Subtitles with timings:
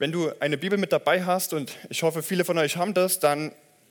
[0.00, 3.18] Wenn du eine Bibel mit dabei hast, und ich hoffe, viele von euch haben das,
[3.18, 3.50] dann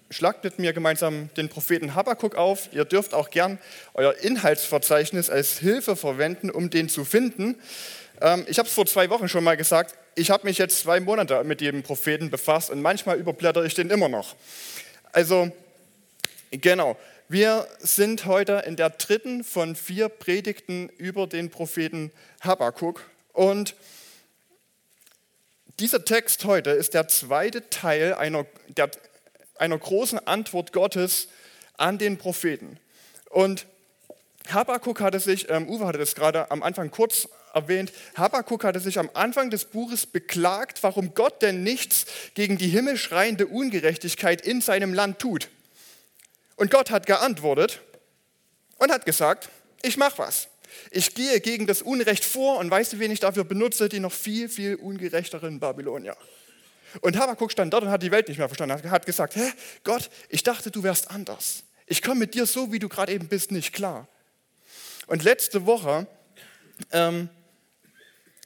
[0.09, 2.69] schlagt mit mir gemeinsam den Propheten Habakkuk auf.
[2.71, 3.59] Ihr dürft auch gern
[3.93, 7.57] euer Inhaltsverzeichnis als Hilfe verwenden, um den zu finden.
[8.21, 11.01] Ähm, ich habe es vor zwei Wochen schon mal gesagt, ich habe mich jetzt zwei
[11.01, 14.37] Monate mit dem Propheten befasst und manchmal überblätter ich den immer noch.
[15.11, 15.51] Also,
[16.51, 16.95] genau,
[17.27, 23.75] wir sind heute in der dritten von vier Predigten über den Propheten Habakkuk und
[25.79, 28.89] dieser Text heute ist der zweite Teil einer, der,
[29.57, 31.27] einer großen Antwort Gottes
[31.77, 32.79] an den Propheten.
[33.29, 33.67] Und
[34.49, 38.97] Habakkuk hatte sich, ähm, Uwe hatte das gerade am Anfang kurz erwähnt, Habakkuk hatte sich
[38.97, 44.93] am Anfang des Buches beklagt, warum Gott denn nichts gegen die himmelschreiende Ungerechtigkeit in seinem
[44.93, 45.49] Land tut.
[46.55, 47.81] Und Gott hat geantwortet
[48.77, 49.49] und hat gesagt,
[49.83, 50.47] ich mache was.
[50.91, 53.89] Ich gehe gegen das Unrecht vor und weißt du, wen ich dafür benutze?
[53.89, 56.15] Die noch viel, viel ungerechteren Babylonier.
[57.01, 58.79] Und Habakkuk stand dort und hat die Welt nicht mehr verstanden.
[58.83, 59.51] Er hat gesagt, hä,
[59.83, 61.63] Gott, ich dachte, du wärst anders.
[61.85, 64.07] Ich komme mit dir so, wie du gerade eben bist, nicht klar.
[65.07, 66.07] Und letzte Woche
[66.91, 67.29] ähm,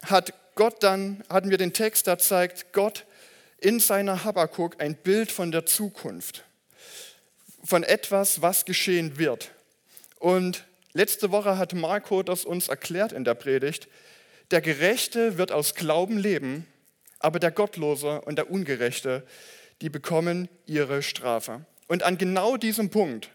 [0.03, 3.05] hat Gott dann, hatten wir den Text, da zeigt Gott
[3.57, 6.43] in seiner Habakkuk ein Bild von der Zukunft,
[7.63, 9.51] von etwas, was geschehen wird.
[10.19, 13.87] Und Letzte Woche hat Marco das uns erklärt in der Predigt.
[14.51, 16.67] Der Gerechte wird aus Glauben leben,
[17.19, 19.25] aber der Gottlose und der Ungerechte,
[19.79, 21.65] die bekommen ihre Strafe.
[21.87, 23.29] Und an genau diesem Punkt,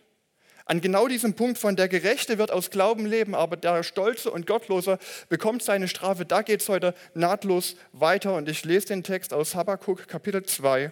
[0.66, 4.46] an genau diesem Punkt von der Gerechte wird aus Glauben leben, aber der Stolze und
[4.46, 4.98] Gottlose
[5.28, 8.34] bekommt seine Strafe, da geht es heute nahtlos weiter.
[8.34, 10.90] Und ich lese den Text aus Habakkuk Kapitel 2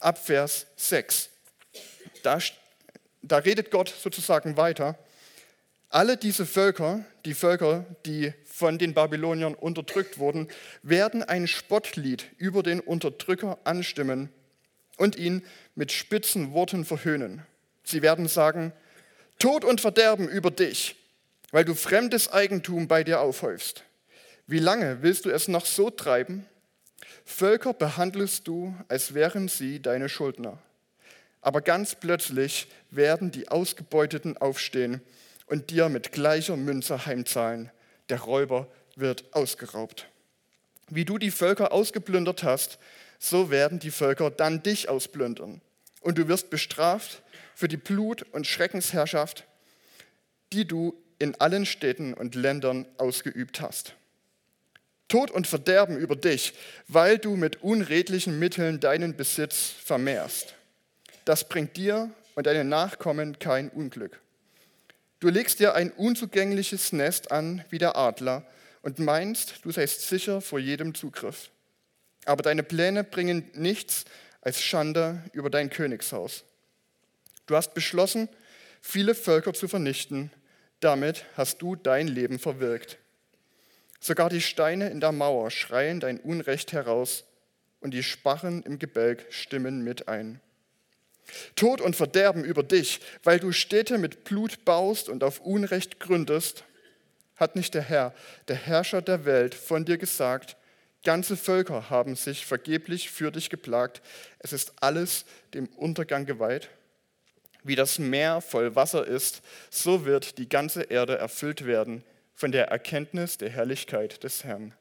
[0.00, 1.28] ab Vers 6.
[2.22, 2.38] Da,
[3.22, 4.98] da redet Gott sozusagen weiter.
[5.88, 10.48] Alle diese Völker, die Völker, die von den Babyloniern unterdrückt wurden,
[10.82, 14.28] werden ein Spottlied über den Unterdrücker anstimmen
[14.96, 15.42] und ihn
[15.74, 17.42] mit spitzen Worten verhöhnen.
[17.84, 18.72] Sie werden sagen,
[19.38, 20.96] Tod und Verderben über dich,
[21.50, 23.84] weil du fremdes Eigentum bei dir aufhäufst.
[24.46, 26.46] Wie lange willst du es noch so treiben?
[27.24, 30.58] Völker behandelst du, als wären sie deine Schuldner.
[31.40, 35.00] Aber ganz plötzlich werden die Ausgebeuteten aufstehen
[35.46, 37.70] und dir mit gleicher Münze heimzahlen.
[38.08, 40.06] Der Räuber wird ausgeraubt.
[40.88, 42.78] Wie du die Völker ausgeplündert hast,
[43.18, 45.60] so werden die Völker dann dich ausplündern.
[46.00, 47.22] Und du wirst bestraft
[47.54, 49.44] für die Blut- und Schreckensherrschaft,
[50.52, 53.94] die du in allen Städten und Ländern ausgeübt hast.
[55.08, 56.54] Tod und Verderben über dich,
[56.88, 60.54] weil du mit unredlichen Mitteln deinen Besitz vermehrst.
[61.24, 64.20] Das bringt dir und deinen Nachkommen kein Unglück.
[65.24, 68.44] Du legst dir ein unzugängliches Nest an wie der Adler
[68.82, 71.48] und meinst, du seist sicher vor jedem Zugriff.
[72.26, 74.04] Aber deine Pläne bringen nichts
[74.42, 76.44] als Schande über dein Königshaus.
[77.46, 78.28] Du hast beschlossen,
[78.82, 80.30] viele Völker zu vernichten.
[80.80, 82.98] Damit hast du dein Leben verwirkt.
[84.00, 87.24] Sogar die Steine in der Mauer schreien dein Unrecht heraus
[87.80, 90.42] und die Sparren im Gebälk stimmen mit ein.
[91.56, 96.64] Tod und Verderben über dich, weil du Städte mit Blut baust und auf Unrecht gründest,
[97.36, 98.14] hat nicht der Herr,
[98.48, 100.56] der Herrscher der Welt, von dir gesagt,
[101.02, 104.02] ganze Völker haben sich vergeblich für dich geplagt,
[104.38, 106.70] es ist alles dem Untergang geweiht.
[107.62, 112.68] Wie das Meer voll Wasser ist, so wird die ganze Erde erfüllt werden von der
[112.68, 114.74] Erkenntnis der Herrlichkeit des Herrn.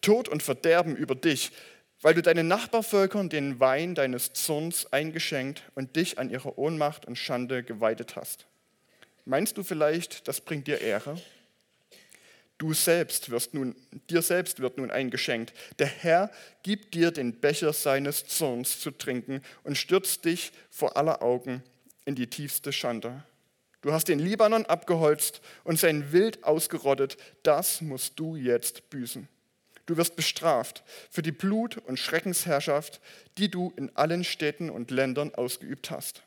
[0.00, 1.52] Tod und Verderben über dich,
[2.02, 7.16] weil du deinen Nachbarvölkern den Wein deines Zorns eingeschenkt und dich an ihre Ohnmacht und
[7.16, 8.46] Schande geweidet hast.
[9.24, 11.20] Meinst du vielleicht, das bringt dir Ehre?
[12.58, 13.74] Du selbst wirst nun,
[14.10, 15.54] dir selbst wird nun eingeschenkt.
[15.78, 16.30] Der Herr
[16.62, 21.62] gibt dir den Becher seines Zorns zu trinken und stürzt dich vor aller Augen
[22.04, 23.24] in die tiefste Schande.
[23.80, 27.16] Du hast den Libanon abgeholzt und sein Wild ausgerottet.
[27.42, 29.26] Das musst du jetzt büßen.
[29.90, 33.00] Du wirst bestraft für die Blut- und Schreckensherrschaft,
[33.38, 36.22] die du in allen Städten und Ländern ausgeübt hast.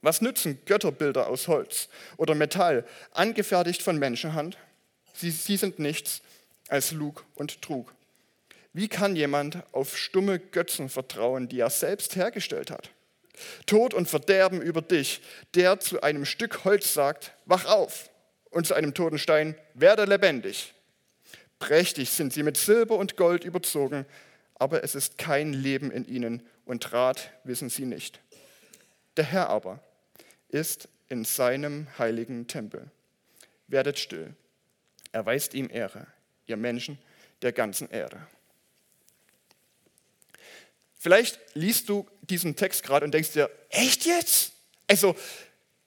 [0.00, 1.88] Was nützen Götterbilder aus Holz
[2.18, 4.58] oder Metall, angefertigt von Menschenhand?
[5.12, 6.22] Sie, sie sind nichts
[6.68, 7.92] als Lug und Trug.
[8.72, 12.90] Wie kann jemand auf stumme Götzen vertrauen, die er selbst hergestellt hat?
[13.66, 15.20] Tod und Verderben über dich,
[15.56, 18.08] der zu einem Stück Holz sagt, wach auf,
[18.50, 20.72] und zu einem toten Stein, werde lebendig.
[21.62, 24.04] Prächtig sind sie mit Silber und Gold überzogen,
[24.56, 28.18] aber es ist kein Leben in ihnen und Rat wissen sie nicht.
[29.16, 29.78] Der Herr aber
[30.48, 32.90] ist in seinem heiligen Tempel.
[33.68, 34.34] Werdet still.
[35.12, 36.08] Erweist ihm Ehre,
[36.46, 36.98] ihr Menschen
[37.42, 38.26] der ganzen Erde.
[40.98, 44.50] Vielleicht liest du diesen Text gerade und denkst dir, echt jetzt?
[44.88, 45.14] Also,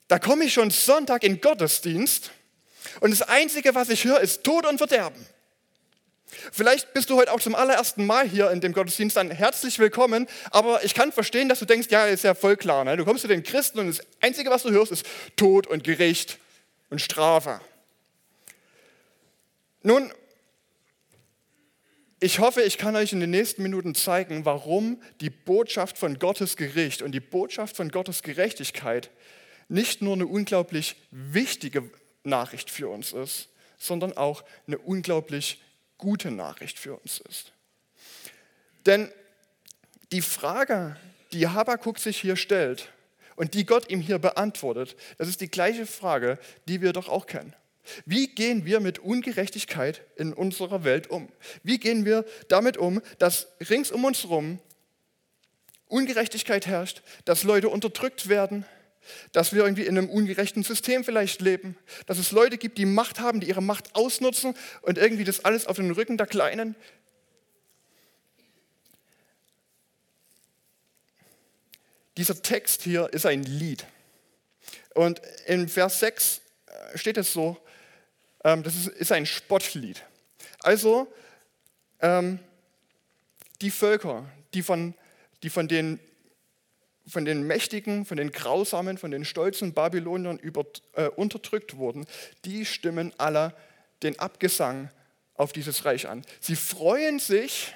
[0.07, 2.31] da komme ich schon Sonntag in Gottesdienst
[3.01, 5.34] und das Einzige, was ich höre, ist Tod und Verderben.
[6.51, 10.27] Vielleicht bist du heute auch zum allerersten Mal hier in dem Gottesdienst, dann herzlich willkommen.
[10.51, 12.83] Aber ich kann verstehen, dass du denkst, ja, ist ja voll klar.
[12.83, 12.97] Ne?
[12.97, 15.05] Du kommst zu den Christen und das Einzige, was du hörst, ist
[15.35, 16.39] Tod und Gericht
[16.89, 17.61] und Strafe.
[19.83, 20.11] Nun,
[22.19, 26.57] ich hoffe, ich kann euch in den nächsten Minuten zeigen, warum die Botschaft von Gottes
[26.57, 29.11] Gericht und die Botschaft von Gottes Gerechtigkeit
[29.67, 31.89] nicht nur eine unglaublich wichtige
[32.23, 35.61] Nachricht für uns ist, sondern auch eine unglaublich
[35.97, 37.51] gute Nachricht für uns ist.
[38.85, 39.11] Denn
[40.11, 40.97] die Frage,
[41.31, 42.91] die Habakkuk sich hier stellt
[43.35, 47.25] und die Gott ihm hier beantwortet, das ist die gleiche Frage, die wir doch auch
[47.25, 47.53] kennen.
[48.05, 51.29] Wie gehen wir mit Ungerechtigkeit in unserer Welt um?
[51.63, 54.59] Wie gehen wir damit um, dass rings um uns herum
[55.87, 58.65] Ungerechtigkeit herrscht, dass Leute unterdrückt werden,
[59.31, 63.19] dass wir irgendwie in einem ungerechten System vielleicht leben, dass es Leute gibt, die Macht
[63.19, 66.75] haben, die ihre Macht ausnutzen und irgendwie das alles auf den Rücken der Kleinen.
[72.17, 73.85] Dieser Text hier ist ein Lied.
[74.93, 77.57] Und in Vers 6 äh, steht es so,
[78.45, 80.01] ähm, das ist ein Spottlied.
[80.59, 81.11] Also
[81.99, 82.39] ähm,
[83.61, 84.93] die Völker, die von,
[85.43, 85.99] die von den
[87.07, 92.05] von den Mächtigen, von den Grausamen, von den stolzen Babyloniern über, äh, unterdrückt wurden,
[92.45, 93.53] die stimmen alle
[94.03, 94.89] den Abgesang
[95.35, 96.25] auf dieses Reich an.
[96.39, 97.73] Sie freuen sich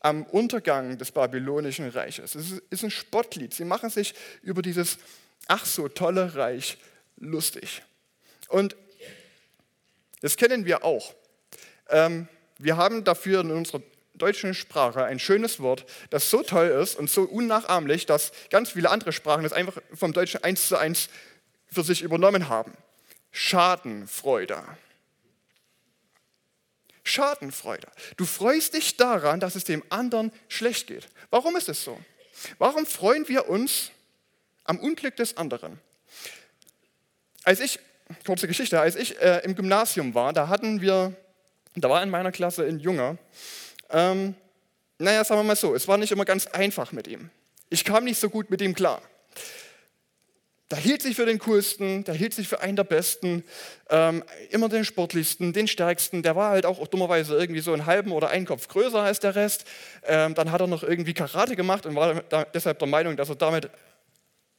[0.00, 2.34] am Untergang des babylonischen Reiches.
[2.34, 3.52] Es ist ein Spottlied.
[3.52, 4.98] Sie machen sich über dieses
[5.48, 6.78] ach so tolle Reich
[7.16, 7.82] lustig.
[8.48, 8.76] Und
[10.20, 11.14] das kennen wir auch.
[11.88, 12.28] Ähm,
[12.58, 13.82] wir haben dafür in unserer
[14.18, 18.90] deutschen Sprache ein schönes Wort, das so toll ist und so unnachahmlich, dass ganz viele
[18.90, 21.08] andere Sprachen das einfach vom Deutschen eins zu eins
[21.70, 22.72] für sich übernommen haben.
[23.32, 24.62] Schadenfreude.
[27.04, 27.86] Schadenfreude.
[28.16, 31.06] Du freust dich daran, dass es dem anderen schlecht geht.
[31.30, 31.98] Warum ist es so?
[32.58, 33.90] Warum freuen wir uns
[34.64, 35.78] am Unglück des anderen?
[37.44, 37.78] Als ich,
[38.26, 41.14] kurze Geschichte, als ich äh, im Gymnasium war, da hatten wir,
[41.76, 43.18] da war in meiner Klasse ein Junge,
[43.90, 44.34] ähm,
[44.98, 47.30] naja, sagen wir mal so, es war nicht immer ganz einfach mit ihm.
[47.68, 49.02] Ich kam nicht so gut mit ihm klar.
[50.70, 53.44] Der hielt sich für den coolsten, der hielt sich für einen der besten,
[53.88, 56.24] ähm, immer den sportlichsten, den stärksten.
[56.24, 59.36] Der war halt auch dummerweise irgendwie so einen halben oder einen Kopf größer als der
[59.36, 59.64] Rest.
[60.04, 62.20] Ähm, dann hat er noch irgendwie Karate gemacht und war
[62.52, 63.70] deshalb der Meinung, dass er damit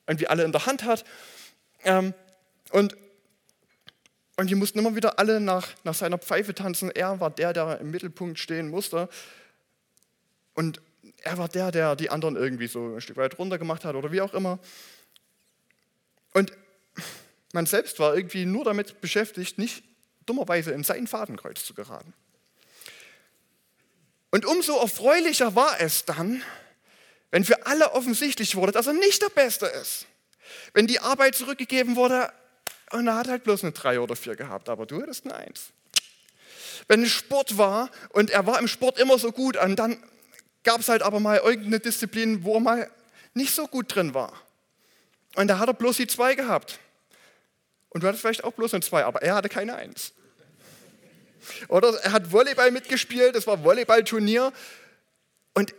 [0.07, 1.03] irgendwie alle in der Hand hat.
[1.83, 2.13] Ähm,
[2.71, 2.95] und
[4.37, 6.91] und die mussten immer wieder alle nach, nach seiner Pfeife tanzen.
[6.91, 9.09] Er war der, der im Mittelpunkt stehen musste.
[10.53, 10.79] Und
[11.23, 14.11] er war der, der die anderen irgendwie so ein Stück weit runter gemacht hat oder
[14.11, 14.59] wie auch immer.
[16.33, 16.51] Und
[17.53, 19.83] man selbst war irgendwie nur damit beschäftigt, nicht
[20.27, 22.13] dummerweise in sein Fadenkreuz zu geraten.
[24.29, 26.43] Und umso erfreulicher war es dann,
[27.31, 30.05] wenn für alle offensichtlich wurde, dass er nicht der Beste ist.
[30.73, 32.31] Wenn die Arbeit zurückgegeben wurde,
[32.91, 35.71] und er hat halt bloß eine 3 oder 4 gehabt, aber du hattest eine 1.
[36.87, 40.01] Wenn es Sport war und er war im Sport immer so gut, und dann
[40.63, 42.91] gab es halt aber mal irgendeine Disziplin, wo er mal
[43.33, 44.33] nicht so gut drin war.
[45.35, 46.79] Und da hat er bloß die 2 gehabt.
[47.89, 50.13] Und du hattest vielleicht auch bloß eine 2, aber er hatte keine 1.
[51.67, 54.51] Oder er hat Volleyball mitgespielt, das war Volleyballturnier.
[55.53, 55.73] Und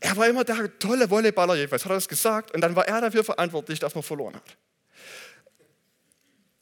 [0.00, 2.54] er war immer der tolle Volleyballer, jedenfalls hat er das gesagt.
[2.54, 4.56] Und dann war er dafür verantwortlich, dass man verloren hat.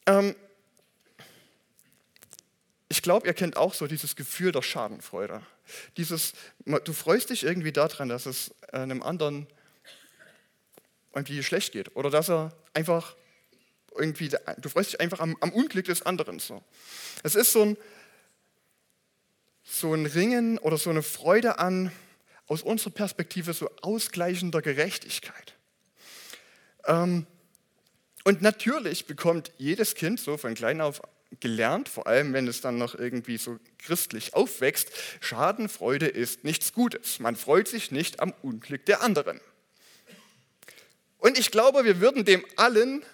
[0.07, 0.35] Ähm,
[2.89, 5.43] ich glaube, ihr kennt auch so dieses Gefühl der Schadenfreude.
[5.97, 6.33] Dieses,
[6.65, 9.47] du freust dich irgendwie daran, dass es einem anderen
[11.15, 13.17] irgendwie schlecht geht oder dass er einfach
[13.97, 16.39] irgendwie, du freust dich einfach am, am Unglück des anderen.
[16.39, 16.63] So.
[17.23, 17.77] Es ist so ein,
[19.65, 21.91] so ein Ringen oder so eine Freude an,
[22.47, 25.55] aus unserer Perspektive, so ausgleichender Gerechtigkeit.
[26.85, 27.27] Ähm,
[28.27, 31.01] und natürlich bekommt jedes Kind so von klein auf
[31.39, 34.89] gelernt, vor allem wenn es dann noch irgendwie so christlich aufwächst,
[35.21, 37.21] Schadenfreude ist nichts Gutes.
[37.21, 39.41] Man freut sich nicht am Unglück der anderen.
[41.19, 43.05] Und ich glaube, wir würden dem allen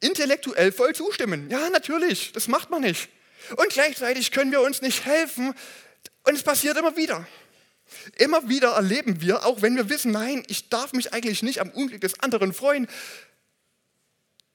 [0.00, 1.48] intellektuell voll zustimmen.
[1.48, 3.08] Ja, natürlich, das macht man nicht.
[3.54, 5.54] Und gleichzeitig können wir uns nicht helfen.
[6.24, 7.28] Und es passiert immer wieder.
[8.18, 11.70] Immer wieder erleben wir, auch wenn wir wissen, nein, ich darf mich eigentlich nicht am
[11.70, 12.88] Unglück des anderen freuen,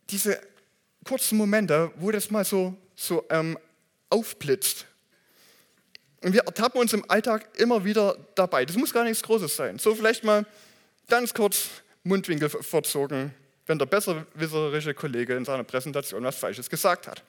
[0.09, 0.39] diese
[1.03, 3.57] kurzen Momente, wo das mal so, so ähm,
[4.09, 4.85] aufblitzt.
[6.21, 8.65] Und wir ertappen uns im Alltag immer wieder dabei.
[8.65, 9.79] Das muss gar nichts Großes sein.
[9.79, 10.45] So vielleicht mal
[11.07, 11.69] ganz kurz
[12.03, 13.33] Mundwinkel verzogen,
[13.65, 17.23] wenn der besserwisserische Kollege in seiner Präsentation was Falsches gesagt hat.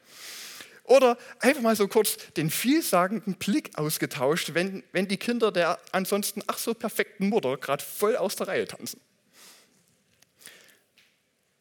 [0.85, 6.43] Oder einfach mal so kurz den vielsagenden Blick ausgetauscht, wenn, wenn die Kinder der ansonsten
[6.49, 9.01] ach so perfekten Mutter gerade voll aus der Reihe tanzen.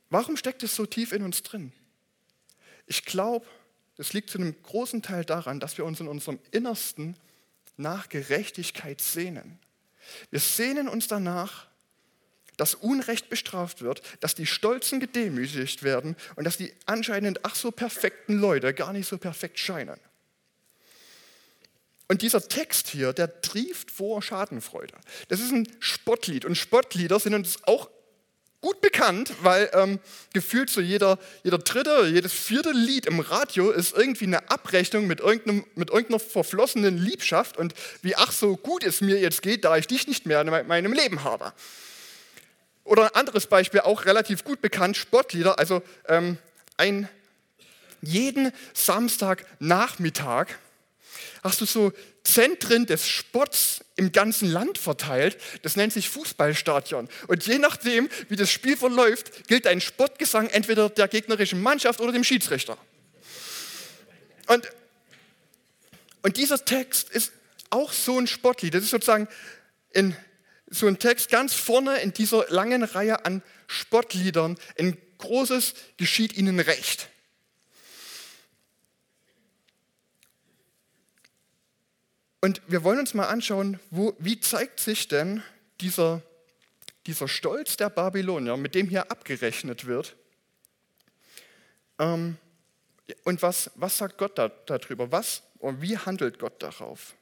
[0.10, 1.72] Warum steckt es so tief in uns drin?
[2.88, 3.46] Ich glaube,
[3.96, 7.16] das liegt zu einem großen Teil daran, dass wir uns in unserem Innersten
[7.78, 9.60] nach Gerechtigkeit sehnen.
[10.32, 11.68] Wir sehnen uns danach,
[12.58, 17.72] dass Unrecht bestraft wird, dass die Stolzen gedemütigt werden und dass die anscheinend ach so
[17.72, 20.00] perfekten Leute gar nicht so perfekt scheinen.
[22.10, 24.96] Und dieser Text hier, der trieft vor Schadenfreude.
[25.28, 27.90] Das ist ein Spottlied und Spottlieder sind uns auch
[28.62, 30.00] gut bekannt, weil ähm,
[30.34, 35.22] gefühlt so jeder, jeder dritte jedes vierte Lied im Radio ist irgendwie eine Abrechnung mit,
[35.22, 39.78] irgendeinem, mit irgendeiner verflossenen Liebschaft und wie ach so gut es mir jetzt geht, da
[39.78, 41.54] ich dich nicht mehr in meinem Leben habe.
[42.84, 45.60] Oder ein anderes Beispiel, auch relativ gut bekannt, Sportlieder.
[45.60, 46.38] Also ähm,
[46.76, 47.08] ein,
[48.02, 50.48] jeden Samstagnachmittag
[51.44, 51.94] hast du so
[52.34, 55.38] Zentren des Sports im ganzen Land verteilt.
[55.64, 57.10] Das nennt sich Fußballstadion.
[57.28, 62.12] Und je nachdem, wie das Spiel verläuft, gilt ein Sportgesang entweder der gegnerischen Mannschaft oder
[62.12, 62.78] dem Schiedsrichter.
[64.48, 64.70] Und,
[66.22, 67.32] und dieser Text ist
[67.70, 68.74] auch so ein Sportlied.
[68.74, 69.28] Das ist sozusagen
[69.92, 70.16] in
[70.70, 74.58] so ein Text ganz vorne in dieser langen Reihe an Spottliedern.
[74.78, 77.10] Ein großes geschieht ihnen recht.
[82.42, 85.44] Und wir wollen uns mal anschauen, wo, wie zeigt sich denn
[85.82, 86.22] dieser,
[87.06, 90.16] dieser Stolz der Babylonier, mit dem hier abgerechnet wird.
[92.00, 92.38] Ähm,
[93.24, 95.12] und was, was sagt Gott da, darüber?
[95.12, 97.16] Was und wie handelt Gott darauf?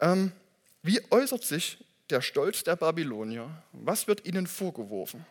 [0.00, 0.32] Ähm,
[0.82, 3.62] wie äußert sich der Stolz der Babylonier?
[3.72, 5.24] Was wird ihnen vorgeworfen?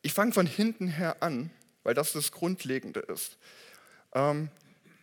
[0.00, 1.50] Ich fange von hinten her an,
[1.82, 3.36] weil das das Grundlegende ist.
[4.14, 4.50] Ähm,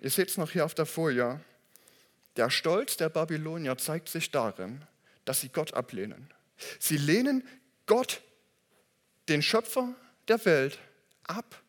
[0.01, 1.39] ihr seht es noch hier auf der Folie.
[2.35, 4.83] Der Stolz der Babylonier zeigt sich darin,
[5.25, 6.31] dass sie Gott ablehnen.
[6.79, 7.47] Sie lehnen
[7.85, 8.21] Gott,
[9.27, 9.93] den Schöpfer
[10.27, 10.79] der Welt,
[11.23, 11.61] ab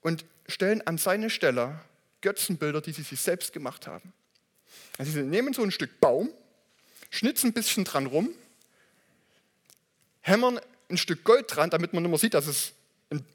[0.00, 1.80] und stellen an seine Stelle
[2.20, 4.12] Götzenbilder, die sie sich selbst gemacht haben.
[4.98, 6.30] Also sie nehmen so ein Stück Baum,
[7.10, 8.30] schnitzen ein bisschen dran rum,
[10.20, 12.72] hämmern ein Stück Gold dran, damit man immer sieht, dass es,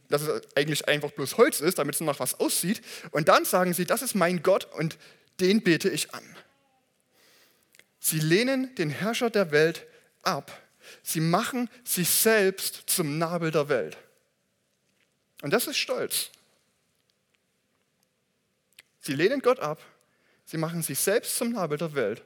[0.10, 2.82] dass es eigentlich einfach bloß Holz ist, damit es nach was aussieht.
[3.12, 4.98] Und dann sagen sie, das ist mein Gott und
[5.40, 6.24] den bete ich an.
[8.00, 9.86] Sie lehnen den Herrscher der Welt
[10.24, 10.52] ab.
[11.04, 13.98] Sie machen sich selbst zum Nabel der Welt.
[15.42, 16.32] Und das ist Stolz.
[19.00, 19.80] Sie lehnen Gott ab
[20.52, 22.24] Sie machen sich selbst zum Nabel der Welt.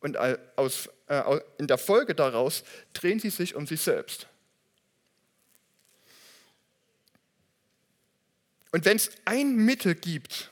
[0.00, 0.18] Und
[0.56, 4.26] aus, äh, in der Folge daraus drehen sie sich um sich selbst.
[8.72, 10.50] Und wenn es ein Mittel gibt,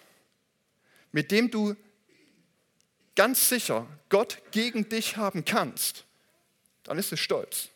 [1.13, 1.77] mit dem du
[3.15, 6.05] ganz sicher Gott gegen dich haben kannst,
[6.85, 7.69] dann ist es Stolz.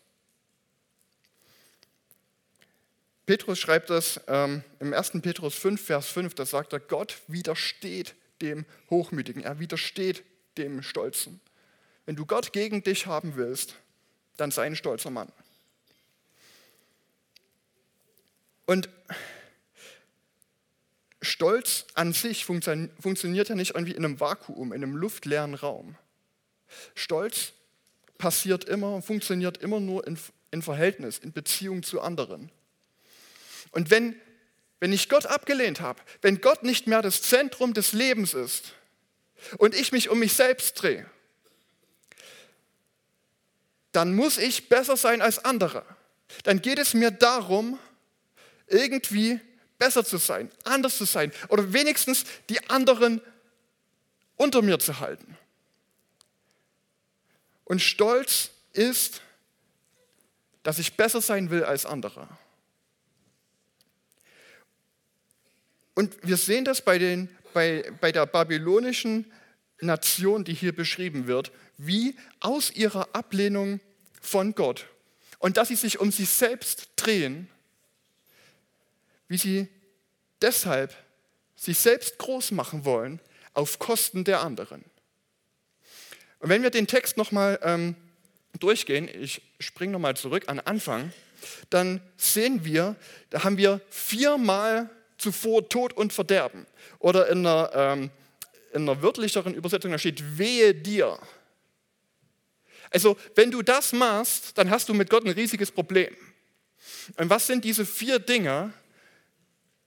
[3.26, 5.12] Petrus schreibt das ähm, im 1.
[5.22, 10.24] Petrus 5, Vers 5, da sagt er, Gott widersteht dem Hochmütigen, er widersteht
[10.58, 11.40] dem Stolzen.
[12.04, 13.76] Wenn du Gott gegen dich haben willst,
[14.36, 15.30] dann sei ein stolzer Mann.
[18.66, 18.88] Und
[21.22, 25.96] Stolz an sich funktioniert ja nicht irgendwie in einem Vakuum, in einem luftleeren Raum.
[26.94, 27.52] Stolz
[28.18, 30.18] passiert immer und funktioniert immer nur in,
[30.50, 32.50] in Verhältnis, in Beziehung zu anderen.
[33.70, 34.16] Und wenn
[34.82, 38.74] wenn ich Gott abgelehnt habe, wenn Gott nicht mehr das Zentrum des Lebens ist
[39.58, 41.08] und ich mich um mich selbst drehe,
[43.92, 45.84] dann muss ich besser sein als andere.
[46.42, 47.78] Dann geht es mir darum,
[48.66, 49.38] irgendwie
[49.82, 53.20] besser zu sein, anders zu sein oder wenigstens die anderen
[54.36, 55.36] unter mir zu halten.
[57.64, 59.22] Und Stolz ist,
[60.62, 62.28] dass ich besser sein will als andere.
[65.94, 69.32] Und wir sehen das bei, den, bei, bei der babylonischen
[69.80, 73.80] Nation, die hier beschrieben wird, wie aus ihrer Ablehnung
[74.20, 74.86] von Gott
[75.40, 77.48] und dass sie sich um sich selbst drehen,
[79.32, 79.66] wie sie
[80.42, 80.94] deshalb
[81.56, 83.18] sich selbst groß machen wollen
[83.54, 84.84] auf Kosten der anderen.
[86.40, 87.96] Und wenn wir den Text nochmal ähm,
[88.60, 91.14] durchgehen, ich springe nochmal zurück an Anfang,
[91.70, 92.94] dann sehen wir,
[93.30, 96.66] da haben wir viermal zuvor Tod und Verderben.
[96.98, 98.10] Oder in einer, ähm,
[98.74, 101.18] in einer wörtlicheren Übersetzung, da steht, wehe dir.
[102.90, 106.14] Also, wenn du das machst, dann hast du mit Gott ein riesiges Problem.
[107.16, 108.74] Und was sind diese vier Dinge,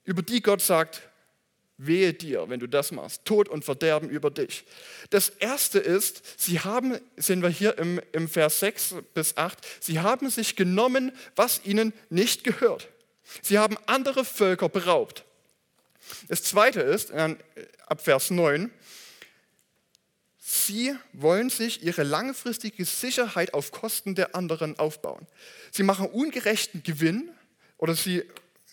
[0.06, 1.02] über die Gott sagt,
[1.78, 4.64] wehe dir, wenn du das machst, Tod und Verderben über dich.
[5.10, 10.00] Das erste ist, sie haben, sehen wir hier im, im Vers 6 bis 8, sie
[10.00, 12.88] haben sich genommen, was ihnen nicht gehört.
[13.42, 15.24] Sie haben andere Völker beraubt.
[16.28, 18.70] Das zweite ist, ab Vers 9,
[20.48, 25.26] Sie wollen sich ihre langfristige Sicherheit auf Kosten der anderen aufbauen.
[25.72, 27.30] Sie machen ungerechten Gewinn
[27.78, 28.22] oder sie,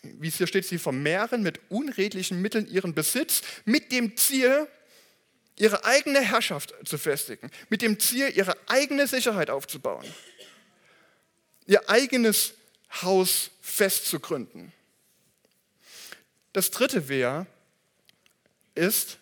[0.04, 4.68] wie es hier steht, sie vermehren mit unredlichen Mitteln ihren Besitz mit dem Ziel,
[5.58, 10.06] ihre eigene Herrschaft zu festigen, mit dem Ziel, ihre eigene Sicherheit aufzubauen,
[11.66, 12.54] ihr eigenes
[13.02, 14.72] Haus festzugründen.
[16.52, 17.48] Das dritte Wehr
[18.76, 19.18] ist,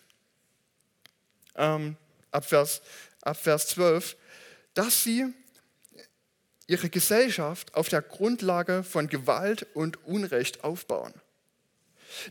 [1.54, 1.96] ähm,
[2.30, 2.82] ab Vers,
[3.20, 4.16] ab Vers 12,
[4.74, 5.32] dass sie
[6.72, 11.12] ihre Gesellschaft auf der Grundlage von Gewalt und Unrecht aufbauen.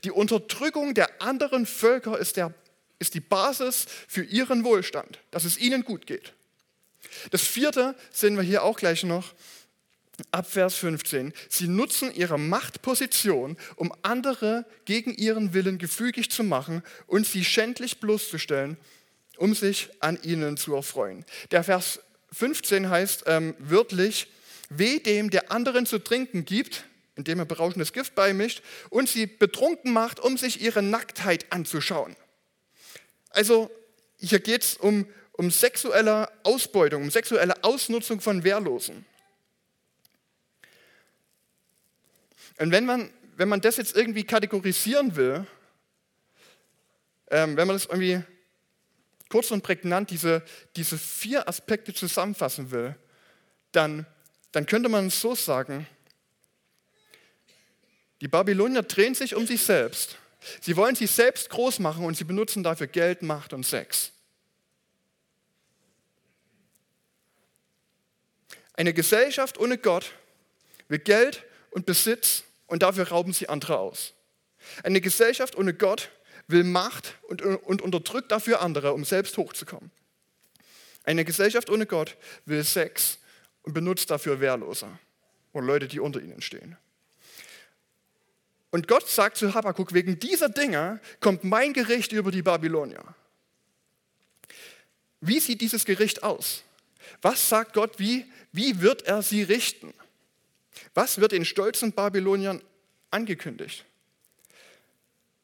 [0.03, 2.51] Die Unterdrückung der anderen Völker ist, der,
[2.97, 6.33] ist die Basis für ihren Wohlstand, dass es ihnen gut geht.
[7.29, 9.33] Das vierte sehen wir hier auch gleich noch
[10.31, 11.33] ab Vers 15.
[11.47, 17.99] Sie nutzen ihre Machtposition, um andere gegen ihren Willen gefügig zu machen und sie schändlich
[17.99, 18.77] bloßzustellen
[19.41, 21.25] um sich an ihnen zu erfreuen.
[21.49, 21.99] Der Vers
[22.33, 24.27] 15 heißt ähm, wörtlich,
[24.69, 26.85] weh dem, der anderen zu trinken gibt,
[27.15, 32.15] indem er berauschendes Gift beimischt und sie betrunken macht, um sich ihre Nacktheit anzuschauen.
[33.29, 33.69] Also
[34.17, 39.05] hier geht es um, um sexuelle Ausbeutung, um sexuelle Ausnutzung von Wehrlosen.
[42.59, 45.47] Und wenn man, wenn man das jetzt irgendwie kategorisieren will,
[47.29, 48.21] ähm, wenn man das irgendwie
[49.31, 50.43] kurz und prägnant diese,
[50.75, 52.95] diese vier Aspekte zusammenfassen will,
[53.71, 54.05] dann,
[54.51, 55.87] dann könnte man es so sagen,
[58.19, 60.17] die Babylonier drehen sich um sich selbst.
[60.59, 64.11] Sie wollen sich selbst groß machen und sie benutzen dafür Geld, Macht und Sex.
[68.73, 70.11] Eine Gesellschaft ohne Gott
[70.89, 74.13] will Geld und Besitz und dafür rauben sie andere aus.
[74.83, 76.09] Eine Gesellschaft ohne Gott
[76.51, 79.91] will Macht und, und unterdrückt dafür andere, um selbst hochzukommen.
[81.03, 83.17] Eine Gesellschaft ohne Gott will Sex
[83.63, 84.99] und benutzt dafür Wehrloser
[85.51, 86.77] und Leute, die unter ihnen stehen.
[88.69, 93.03] Und Gott sagt zu Habakkuk, wegen dieser Dinge kommt mein Gericht über die Babylonier.
[95.19, 96.63] Wie sieht dieses Gericht aus?
[97.21, 99.93] Was sagt Gott, wie, wie wird er sie richten?
[100.93, 102.61] Was wird den stolzen Babyloniern
[103.11, 103.85] angekündigt?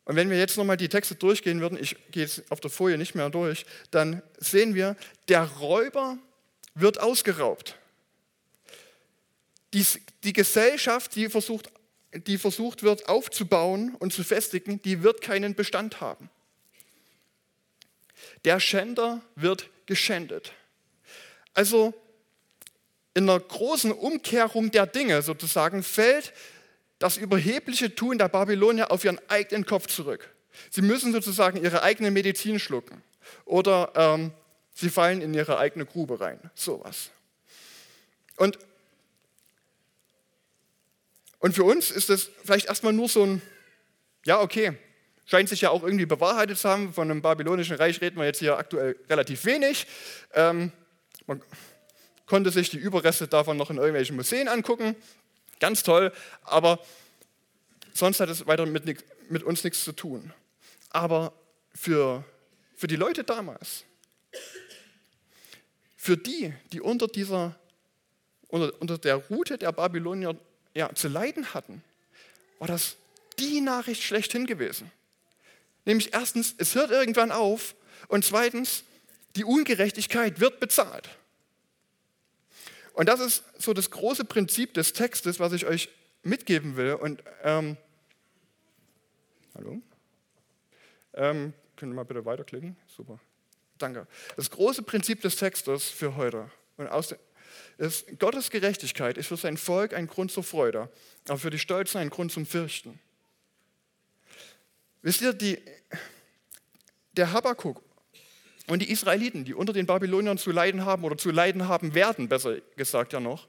[0.08, 2.98] Und wenn wir jetzt nochmal die Texte durchgehen würden, ich gehe jetzt auf der Folie
[2.98, 4.96] nicht mehr durch, dann sehen wir,
[5.28, 6.18] der Räuber
[6.76, 7.76] wird ausgeraubt.
[9.74, 9.86] Die,
[10.24, 11.70] die Gesellschaft, die versucht,
[12.14, 16.30] die versucht wird aufzubauen und zu festigen, die wird keinen Bestand haben.
[18.46, 20.54] Der Schänder wird geschändet.
[21.54, 21.94] Also
[23.14, 26.32] in einer großen Umkehrung der Dinge sozusagen fällt
[27.00, 30.34] das überhebliche Tun der Babylonier auf ihren eigenen Kopf zurück.
[30.72, 33.04] Sie müssen sozusagen ihre eigene Medizin schlucken
[33.46, 34.32] oder ähm,
[34.74, 36.40] sie fallen in ihre eigene Grube rein.
[36.56, 37.12] Sowas.
[38.38, 38.58] Und,
[41.40, 43.42] und für uns ist das vielleicht erstmal nur so ein,
[44.26, 44.78] ja, okay,
[45.26, 46.94] scheint sich ja auch irgendwie bewahrheitet zu haben.
[46.94, 49.86] Von einem babylonischen Reich reden wir jetzt hier aktuell relativ wenig.
[50.34, 50.72] Ähm,
[51.28, 51.42] man
[52.26, 54.96] konnte sich die Überreste davon noch in irgendwelchen Museen angucken.
[55.60, 56.12] Ganz toll,
[56.44, 56.80] aber
[57.94, 60.34] sonst hat es weiter mit, mit uns nichts zu tun.
[60.90, 61.34] Aber
[61.74, 62.24] für,
[62.76, 63.84] für die Leute damals,
[65.96, 67.56] für die, die unter, dieser,
[68.48, 70.36] unter, unter der Route der Babylonier
[70.74, 71.84] ja, zu leiden hatten,
[72.60, 72.96] war das
[73.40, 74.92] die Nachricht schlechthin gewesen.
[75.86, 77.76] Nämlich erstens, es hört irgendwann auf
[78.08, 78.84] und zweitens,
[79.36, 81.10] die Ungerechtigkeit wird bezahlt.
[82.98, 85.88] Und das ist so das große Prinzip des Textes, was ich euch
[86.24, 86.94] mitgeben will.
[86.96, 87.78] Und ähm,
[89.54, 89.80] hallo?
[91.14, 92.76] Ähm, können wir mal bitte weiterklicken?
[92.88, 93.20] Super.
[93.78, 94.08] Danke.
[94.36, 97.14] Das große Prinzip des Textes für heute und aus,
[97.78, 100.90] ist, Gottes Gerechtigkeit ist für sein Volk ein Grund zur Freude,
[101.28, 103.00] aber für die Stolzen ein Grund zum Fürchten.
[105.04, 105.62] Wisst ihr, die,
[107.12, 107.80] der Habakkuk
[108.68, 112.28] und die Israeliten, die unter den Babyloniern zu leiden haben oder zu leiden haben werden,
[112.28, 113.48] besser gesagt ja noch,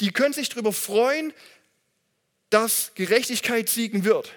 [0.00, 1.32] die können sich darüber freuen,
[2.50, 4.32] dass Gerechtigkeit siegen wird.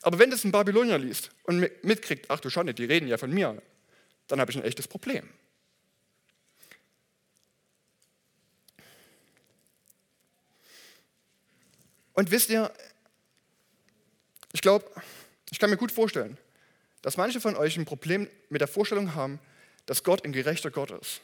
[0.00, 3.30] Aber wenn das ein Babylonier liest und mitkriegt, ach du Schande, die reden ja von
[3.30, 3.62] mir,
[4.26, 5.28] dann habe ich ein echtes Problem.
[12.14, 12.72] Und wisst ihr,
[14.52, 14.90] ich glaube,
[15.50, 16.36] ich kann mir gut vorstellen,
[17.00, 19.38] dass manche von euch ein Problem mit der Vorstellung haben,
[19.86, 21.20] dass Gott ein gerechter Gott ist.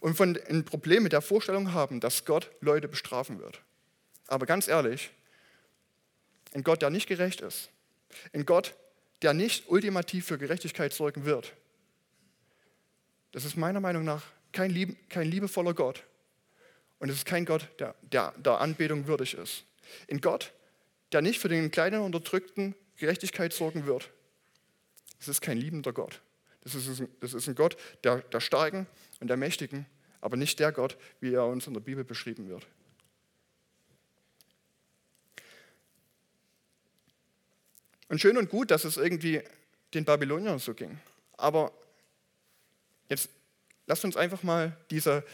[0.00, 3.60] Und von, ein Problem mit der Vorstellung haben, dass Gott Leute bestrafen wird.
[4.26, 5.10] Aber ganz ehrlich,
[6.54, 7.70] ein Gott, der nicht gerecht ist,
[8.32, 8.74] ein Gott,
[9.22, 11.52] der nicht ultimativ für Gerechtigkeit sorgen wird,
[13.32, 16.04] das ist meiner Meinung nach kein, lieb, kein liebevoller Gott.
[17.00, 19.64] Und es ist kein Gott, der, der der Anbetung würdig ist.
[20.08, 20.52] Ein Gott,
[21.12, 24.08] der nicht für den kleinen Unterdrückten Gerechtigkeit sorgen wird.
[25.18, 26.20] Das ist kein liebender Gott.
[26.64, 28.86] Das ist, das ist ein Gott der, der Starken
[29.20, 29.86] und der Mächtigen,
[30.20, 32.66] aber nicht der Gott, wie er uns in der Bibel beschrieben wird.
[38.08, 39.42] Und schön und gut, dass es irgendwie
[39.92, 40.98] den Babyloniern so ging.
[41.36, 41.72] Aber
[43.08, 43.28] jetzt
[43.86, 45.24] lasst uns einfach mal diese,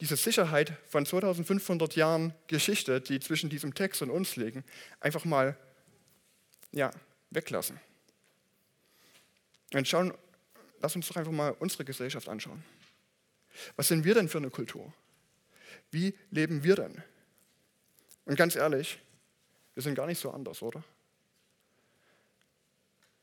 [0.00, 4.64] diese Sicherheit von 2500 Jahren Geschichte, die zwischen diesem Text und uns liegen,
[5.00, 5.56] einfach mal
[6.72, 6.90] ja,
[7.30, 7.80] weglassen.
[9.72, 10.14] Und schauen,
[10.84, 12.62] lass uns doch einfach mal unsere Gesellschaft anschauen.
[13.74, 14.92] Was sind wir denn für eine Kultur?
[15.90, 17.02] Wie leben wir denn?
[18.26, 18.98] Und ganz ehrlich,
[19.72, 20.84] wir sind gar nicht so anders, oder?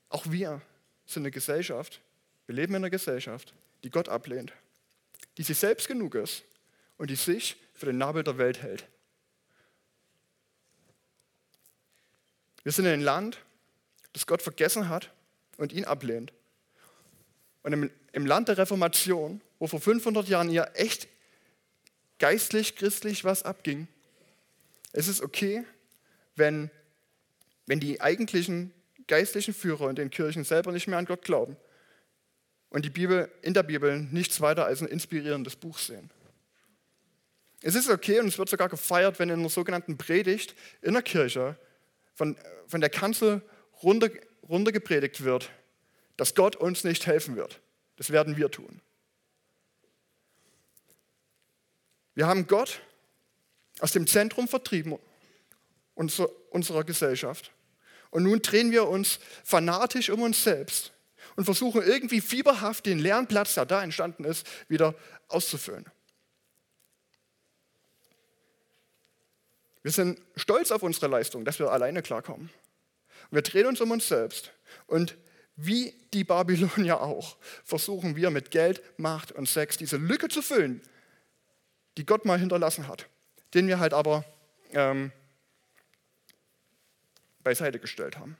[0.09, 0.59] Auch wir
[1.05, 2.01] sind eine Gesellschaft,
[2.47, 4.51] wir leben in einer Gesellschaft, die Gott ablehnt,
[5.37, 6.43] die sich selbst genug ist
[6.97, 8.87] und die sich für den Nabel der Welt hält.
[12.63, 13.37] Wir sind in einem Land,
[14.13, 15.13] das Gott vergessen hat
[15.57, 16.33] und ihn ablehnt.
[17.63, 21.07] Und im, im Land der Reformation, wo vor 500 Jahren ihr echt
[22.19, 23.87] geistlich, christlich was abging,
[24.93, 25.63] ist es okay,
[26.35, 26.69] wenn,
[27.67, 28.73] wenn die eigentlichen
[29.07, 31.57] geistlichen Führer in den Kirchen selber nicht mehr an Gott glauben
[32.69, 36.09] und die Bibel in der Bibel nichts weiter als ein inspirierendes Buch sehen.
[37.61, 41.03] Es ist okay und es wird sogar gefeiert, wenn in einer sogenannten Predigt in der
[41.03, 41.57] Kirche
[42.15, 43.41] von, von der Kanzel
[43.83, 44.09] runter,
[44.47, 45.51] runter gepredigt wird,
[46.21, 47.61] dass Gott uns nicht helfen wird.
[47.95, 48.79] Das werden wir tun.
[52.13, 52.79] Wir haben Gott
[53.79, 54.99] aus dem Zentrum vertrieben
[55.95, 57.51] unserer Gesellschaft
[58.11, 60.93] und nun drehen wir uns fanatisch um uns selbst
[61.37, 64.93] und versuchen irgendwie fieberhaft den leeren Platz, der da entstanden ist, wieder
[65.27, 65.87] auszufüllen.
[69.81, 72.51] Wir sind stolz auf unsere Leistung, dass wir alleine klarkommen.
[73.31, 74.51] Wir drehen uns um uns selbst.
[74.85, 75.17] Und
[75.65, 80.81] wie die Babylonier auch, versuchen wir mit Geld, Macht und Sex diese Lücke zu füllen,
[81.97, 83.07] die Gott mal hinterlassen hat,
[83.53, 84.25] den wir halt aber
[84.71, 85.11] ähm,
[87.43, 88.37] beiseite gestellt haben.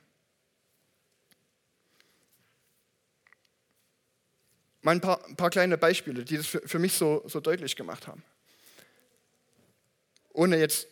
[4.82, 7.76] Mal ein paar, ein paar kleine Beispiele, die das für, für mich so, so deutlich
[7.76, 8.24] gemacht haben.
[10.34, 10.88] Ohne jetzt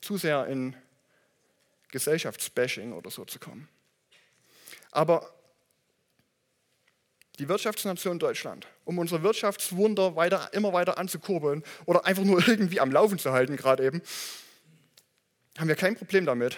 [0.00, 0.76] zu sehr in
[1.90, 3.68] Gesellschaftsbashing oder so zu kommen.
[4.90, 5.32] Aber
[7.38, 12.92] die Wirtschaftsnation Deutschland, um unser Wirtschaftswunder weiter, immer weiter anzukurbeln oder einfach nur irgendwie am
[12.92, 14.02] Laufen zu halten, gerade eben,
[15.58, 16.56] haben wir kein Problem damit,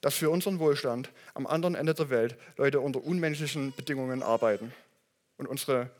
[0.00, 4.72] dass für unseren Wohlstand am anderen Ende der Welt Leute unter unmenschlichen Bedingungen arbeiten
[5.38, 5.90] und unsere,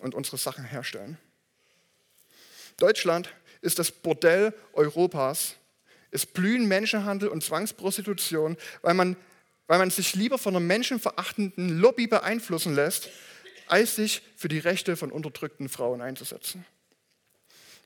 [0.00, 1.18] und unsere Sachen herstellen.
[2.76, 5.56] Deutschland ist das Bordell Europas.
[6.10, 9.16] Es blühen Menschenhandel und Zwangsprostitution, weil man,
[9.66, 13.10] weil man sich lieber von einer menschenverachtenden Lobby beeinflussen lässt,
[13.66, 16.64] als sich für die Rechte von unterdrückten Frauen einzusetzen.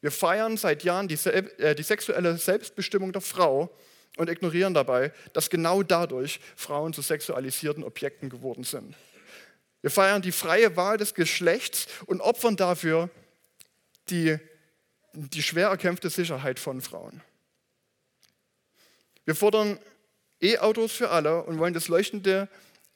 [0.00, 3.74] Wir feiern seit Jahren die, äh, die sexuelle Selbstbestimmung der Frau
[4.16, 8.94] und ignorieren dabei, dass genau dadurch Frauen zu sexualisierten Objekten geworden sind.
[9.82, 13.08] Wir feiern die freie Wahl des Geschlechts und opfern dafür
[14.08, 14.38] die,
[15.14, 17.22] die schwer erkämpfte Sicherheit von Frauen.
[19.24, 19.78] Wir fordern
[20.42, 22.48] E-Autos für alle und wollen das leuchtende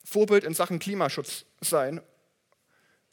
[0.04, 2.00] Vorbild in Sachen Klimaschutz sein.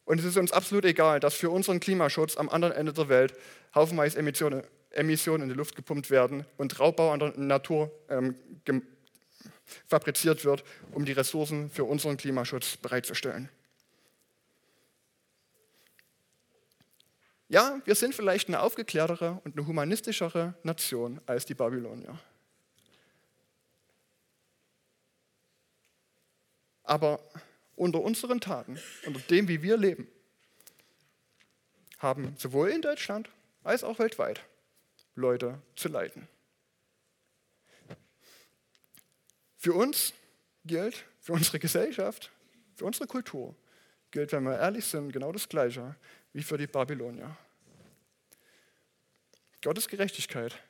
[0.06, 3.34] Und es ist uns absolut egal, dass für unseren Klimaschutz am anderen Ende der Welt
[3.74, 8.36] haufenweise Emissionen Emissionen in die Luft gepumpt werden und Raubbau an der Natur ähm,
[9.88, 13.50] fabriziert wird, um die Ressourcen für unseren Klimaschutz bereitzustellen.
[17.48, 22.18] Ja, wir sind vielleicht eine aufgeklärtere und eine humanistischere Nation als die Babylonier.
[26.92, 27.22] Aber
[27.78, 30.10] unter unseren Taten, unter dem, wie wir leben,
[32.00, 33.30] haben sowohl in Deutschland
[33.64, 34.44] als auch weltweit
[35.16, 36.28] Leute zu leiten.
[39.56, 40.14] Für uns
[40.66, 42.30] gilt, für unsere Gesellschaft,
[42.76, 43.56] für unsere Kultur,
[44.12, 45.96] gilt, wenn wir ehrlich sind, genau das Gleiche
[46.34, 47.38] wie für die Babylonier.
[49.64, 50.62] Gottes Gerechtigkeit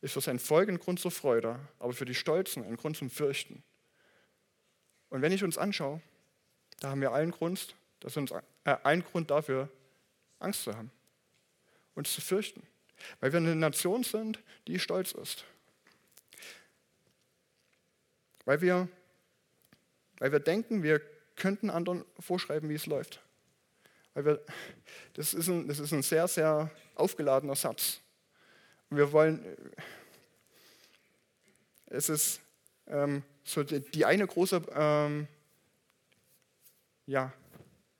[0.00, 3.08] ist für sein Volk ein Grund zur Freude, aber für die Stolzen ein Grund zum
[3.08, 3.62] Fürchten.
[5.10, 6.00] Und wenn ich uns anschaue,
[6.78, 9.68] da haben wir allen Grund, dass uns, äh, einen Grund dafür,
[10.38, 10.90] Angst zu haben,
[11.94, 12.62] uns zu fürchten,
[13.20, 15.44] weil wir eine Nation sind, die stolz ist.
[18.44, 18.88] Weil wir,
[20.18, 21.00] weil wir denken, wir
[21.36, 23.20] könnten anderen vorschreiben, wie es läuft.
[24.14, 24.44] Weil wir,
[25.14, 28.00] das, ist ein, das ist ein sehr, sehr aufgeladener Satz.
[28.88, 29.56] Und wir wollen,
[31.86, 32.40] es ist
[32.86, 35.26] ähm, so die, eine große, ähm,
[37.06, 37.32] ja,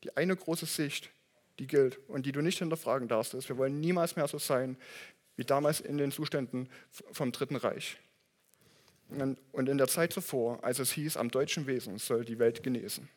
[0.05, 1.11] die eine große Sicht,
[1.59, 4.77] die gilt und die du nicht hinterfragen darfst, ist, wir wollen niemals mehr so sein
[5.37, 6.69] wie damals in den Zuständen
[7.13, 7.99] vom Dritten Reich.
[9.09, 13.09] Und in der Zeit zuvor, als es hieß, am deutschen Wesen soll die Welt genesen.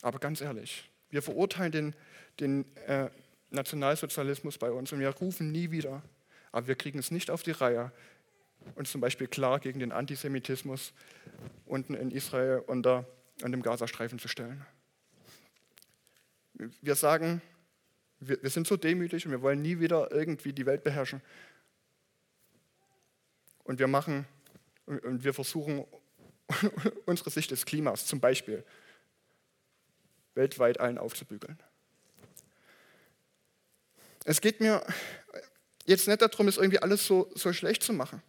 [0.00, 1.96] Aber ganz ehrlich, wir verurteilen den,
[2.38, 3.10] den äh,
[3.50, 6.02] Nationalsozialismus bei uns und wir rufen nie wieder.
[6.52, 7.92] Aber wir kriegen es nicht auf die Reihe,
[8.74, 10.92] uns zum Beispiel klar gegen den Antisemitismus
[11.66, 13.06] unten in Israel und, der,
[13.42, 14.64] und dem Gazastreifen zu stellen.
[16.80, 17.40] Wir sagen,
[18.20, 21.22] wir, wir sind so demütig und wir wollen nie wieder irgendwie die Welt beherrschen.
[23.64, 24.26] Und wir machen
[24.86, 25.84] und wir versuchen
[27.06, 28.64] unsere Sicht des Klimas zum Beispiel
[30.34, 31.58] weltweit allen aufzubügeln.
[34.24, 34.84] Es geht mir
[35.86, 38.22] jetzt nicht darum, es irgendwie alles so, so schlecht zu machen.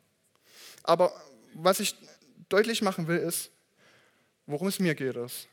[0.84, 1.14] Aber
[1.54, 1.96] was ich
[2.50, 3.52] deutlich machen will, ist,
[4.46, 5.16] worum es mir geht.
[5.16, 5.48] Ist.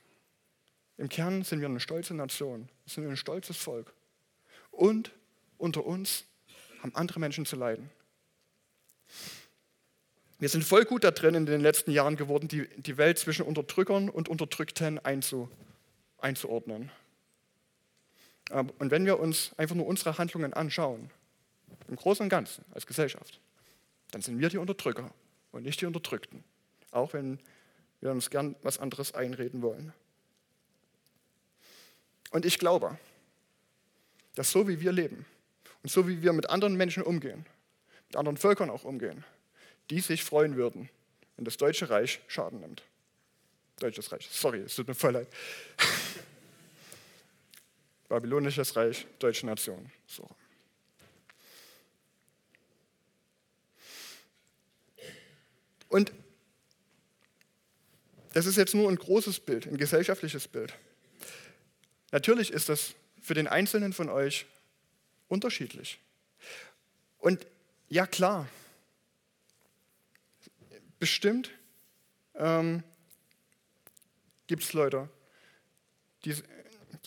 [0.97, 3.93] Im Kern sind wir eine stolze Nation, wir sind ein stolzes Volk.
[4.71, 5.13] Und
[5.57, 6.25] unter uns
[6.83, 7.91] haben andere Menschen zu leiden.
[10.39, 13.45] Wir sind voll gut da drin in den letzten Jahren geworden, die, die Welt zwischen
[13.45, 15.49] Unterdrückern und Unterdrückten einzu,
[16.19, 16.93] einzuordnen.
[18.51, 21.11] Und wenn wir uns einfach nur unsere Handlungen anschauen,
[21.89, 23.41] im Großen und Ganzen als Gesellschaft,
[24.11, 25.13] dann sind wir die Unterdrücker
[25.53, 26.45] und nicht die Unterdrückten,
[26.91, 27.39] auch wenn
[28.01, 29.93] wir uns gern was anderes einreden wollen.
[32.31, 32.99] Und ich glaube,
[34.35, 35.27] dass so wie wir leben
[35.83, 37.47] und so wie wir mit anderen Menschen umgehen,
[38.09, 39.25] mit anderen Völkern auch umgehen,
[39.91, 40.89] die sich freuen würden,
[41.37, 42.83] wenn das Deutsche Reich Schaden nimmt.
[43.81, 45.29] Deutsches Reich, sorry, es tut mir voll leid.
[48.09, 49.91] Babylonisches Reich, deutsche Nation.
[50.07, 50.29] So.
[55.89, 56.13] Und
[58.35, 60.75] das ist jetzt nur ein großes Bild, ein gesellschaftliches Bild.
[62.13, 64.47] Natürlich ist das für den Einzelnen von euch
[65.29, 65.99] unterschiedlich.
[67.19, 67.47] Und
[67.89, 68.49] ja klar,
[70.99, 71.51] bestimmt
[72.35, 72.83] ähm,
[74.47, 75.09] gibt es Leute,
[76.25, 76.35] die,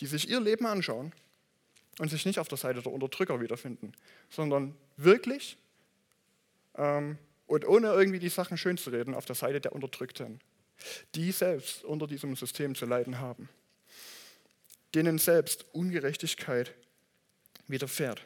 [0.00, 1.12] die sich ihr Leben anschauen
[1.98, 3.92] und sich nicht auf der Seite der Unterdrücker wiederfinden,
[4.30, 5.56] sondern wirklich
[6.76, 7.18] ähm,
[7.52, 10.40] und ohne irgendwie die Sachen schön zu reden, auf der Seite der Unterdrückten,
[11.14, 13.46] die selbst unter diesem System zu leiden haben,
[14.94, 16.72] denen selbst Ungerechtigkeit
[17.68, 18.22] widerfährt.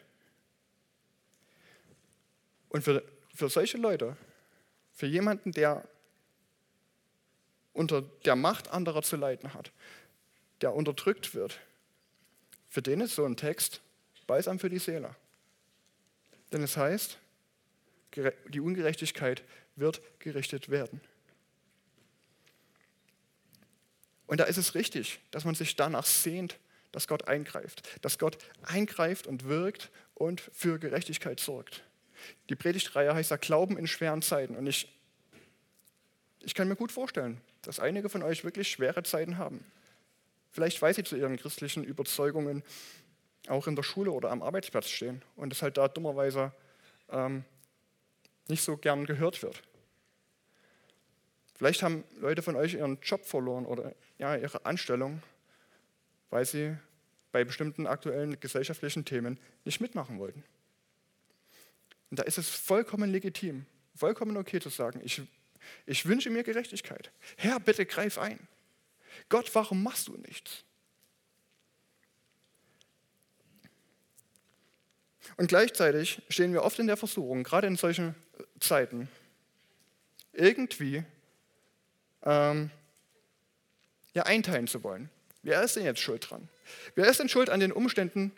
[2.69, 3.03] Und für,
[3.35, 4.17] für solche Leute,
[4.93, 5.89] für jemanden, der
[7.73, 9.73] unter der Macht anderer zu leiden hat,
[10.61, 11.59] der unterdrückt wird,
[12.69, 13.81] für den ist so ein Text
[14.29, 15.17] balsam für die Seele.
[16.53, 17.19] Denn es heißt,
[18.49, 19.43] die Ungerechtigkeit
[19.77, 21.01] wird gerichtet werden.
[24.27, 26.59] Und da ist es richtig, dass man sich danach sehnt,
[26.93, 31.85] dass Gott eingreift, dass Gott eingreift und wirkt und für Gerechtigkeit sorgt.
[32.49, 34.57] Die Predigtreihe heißt ja Glauben in schweren Zeiten.
[34.57, 34.91] Und ich,
[36.41, 39.65] ich kann mir gut vorstellen, dass einige von euch wirklich schwere Zeiten haben.
[40.51, 42.63] Vielleicht, weil sie zu ihren christlichen Überzeugungen
[43.49, 46.53] auch in der Schule oder am Arbeitsplatz stehen und es halt da dummerweise
[47.11, 47.45] ähm,
[48.49, 49.63] nicht so gern gehört wird.
[51.55, 55.23] Vielleicht haben Leute von euch ihren Job verloren oder ja, ihre Anstellung,
[56.31, 56.77] weil sie
[57.33, 60.45] bei bestimmten aktuellen gesellschaftlichen Themen nicht mitmachen wollten.
[62.11, 65.23] Und da ist es vollkommen legitim, vollkommen okay zu sagen, ich,
[65.87, 67.11] ich wünsche mir Gerechtigkeit.
[67.37, 68.39] Herr, bitte greif ein.
[69.29, 70.63] Gott, warum machst du nichts?
[75.37, 78.15] Und gleichzeitig stehen wir oft in der Versuchung, gerade in solchen
[78.61, 79.09] Zeiten,
[80.33, 81.05] irgendwie
[82.23, 82.71] ähm,
[84.15, 85.11] ja, einteilen zu wollen.
[85.43, 86.49] Wer ist denn jetzt schuld dran?
[86.95, 88.33] Wer ist denn schuld an den Umständen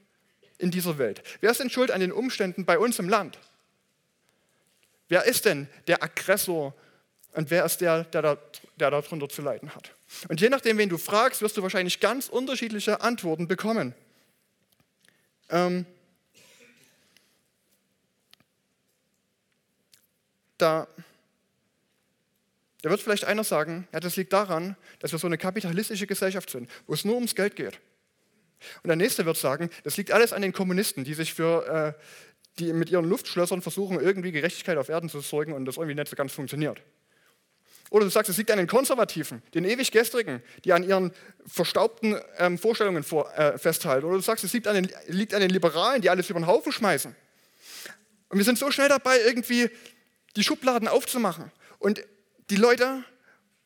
[0.59, 1.23] in dieser Welt?
[1.41, 3.39] Wer ist denn schuld an den Umständen bei uns im Land?
[5.09, 6.75] Wer ist denn der Aggressor
[7.39, 8.39] und wer ist der, der,
[8.77, 9.93] der darunter zu leiden hat.
[10.29, 13.95] Und je nachdem, wen du fragst, wirst du wahrscheinlich ganz unterschiedliche Antworten bekommen.
[15.51, 15.87] Ähm,
[20.59, 20.89] da,
[22.83, 26.51] da wird vielleicht einer sagen, ja, das liegt daran, dass wir so eine kapitalistische Gesellschaft
[26.51, 27.81] sind, wo es nur ums Geld geht.
[28.83, 32.03] Und der nächste wird sagen, das liegt alles an den Kommunisten, die sich für, äh,
[32.59, 36.09] die mit ihren Luftschlössern versuchen, irgendwie Gerechtigkeit auf Erden zu sorgen und das irgendwie nicht
[36.09, 36.83] so ganz funktioniert.
[37.91, 41.13] Oder du sagst, es liegt an den Konservativen, den ewig Gestrigen, die an ihren
[41.47, 44.05] verstaubten ähm, Vorstellungen vor, äh, festhalten.
[44.07, 46.47] Oder du sagst, es liegt an, den, liegt an den Liberalen, die alles über den
[46.47, 47.15] Haufen schmeißen.
[48.29, 49.71] Und wir sind so schnell dabei, irgendwie
[50.37, 52.03] die Schubladen aufzumachen und
[52.51, 53.05] die Leute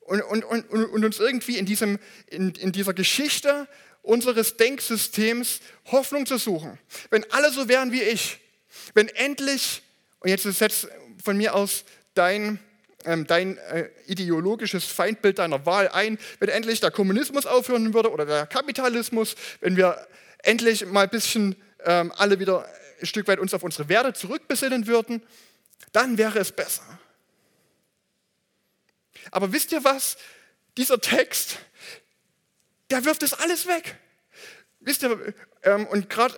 [0.00, 3.68] und, und, und, und uns irgendwie in, diesem, in, in dieser Geschichte
[4.02, 6.78] unseres Denksystems Hoffnung zu suchen.
[7.10, 8.38] Wenn alle so wären wie ich,
[8.94, 9.82] wenn endlich,
[10.20, 10.88] und jetzt ist jetzt
[11.22, 12.58] von mir aus dein
[13.04, 18.26] ähm, dein äh, ideologisches Feindbild deiner Wahl ein, wenn endlich der Kommunismus aufhören würde oder
[18.26, 20.06] der Kapitalismus, wenn wir
[20.38, 22.66] endlich mal ein bisschen ähm, alle wieder
[23.00, 25.22] ein Stück weit uns auf unsere Werte zurückbesinnen würden,
[25.90, 26.82] dann wäre es besser.
[29.30, 30.16] Aber wisst ihr was?
[30.76, 31.58] Dieser Text,
[32.90, 33.96] der wirft das alles weg.
[34.80, 36.34] Wisst ihr, ähm, und gerade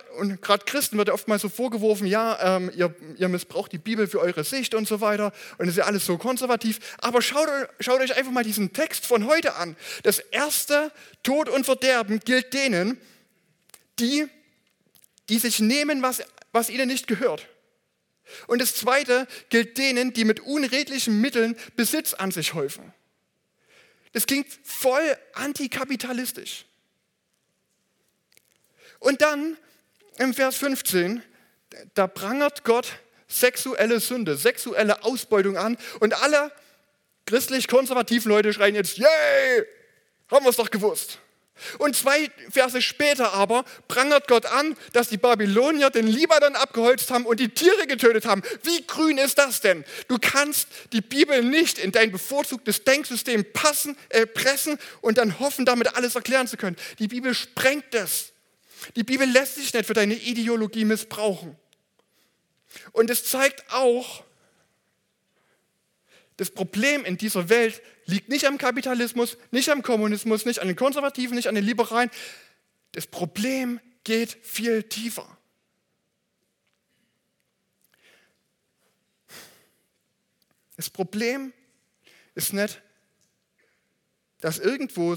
[0.65, 4.75] Christen wird oftmals so vorgeworfen, ja, ähm, ihr, ihr, missbraucht die Bibel für eure Sicht
[4.75, 6.79] und so weiter und es ist ja alles so konservativ.
[6.99, 9.75] Aber schaut, schaut euch einfach mal diesen Text von heute an.
[10.03, 10.91] Das erste,
[11.23, 13.01] Tod und Verderben, gilt denen,
[13.97, 14.27] die,
[15.29, 17.47] die sich nehmen, was, was ihnen nicht gehört.
[18.47, 22.93] Und das zweite gilt denen, die mit unredlichen Mitteln Besitz an sich häufen.
[24.13, 26.65] Das klingt voll antikapitalistisch.
[28.99, 29.57] Und dann
[30.17, 31.21] im Vers 15,
[31.93, 32.87] da prangert Gott
[33.27, 36.51] sexuelle Sünde, sexuelle Ausbeutung an und alle
[37.25, 39.65] christlich-konservativen Leute schreien jetzt, yay,
[40.29, 41.19] haben wir es doch gewusst.
[41.77, 47.25] Und zwei Verse später aber prangert Gott an, dass die Babylonier den Libanon abgeholzt haben
[47.25, 48.43] und die Tiere getötet haben.
[48.63, 49.85] Wie grün ist das denn?
[50.07, 55.65] Du kannst die Bibel nicht in dein bevorzugtes Denksystem passen, äh, pressen und dann hoffen,
[55.65, 56.75] damit alles erklären zu können.
[56.99, 58.33] Die Bibel sprengt es.
[58.95, 61.55] Die Bibel lässt sich nicht für deine Ideologie missbrauchen.
[62.91, 64.23] Und es zeigt auch,
[66.37, 70.75] das Problem in dieser Welt liegt nicht am Kapitalismus, nicht am Kommunismus, nicht an den
[70.75, 72.11] Konservativen, nicht an den Liberalen.
[72.91, 75.37] Das Problem geht viel tiefer.
[80.77, 81.53] Das Problem
[82.35, 82.81] ist nicht,
[84.41, 85.15] dass irgendwo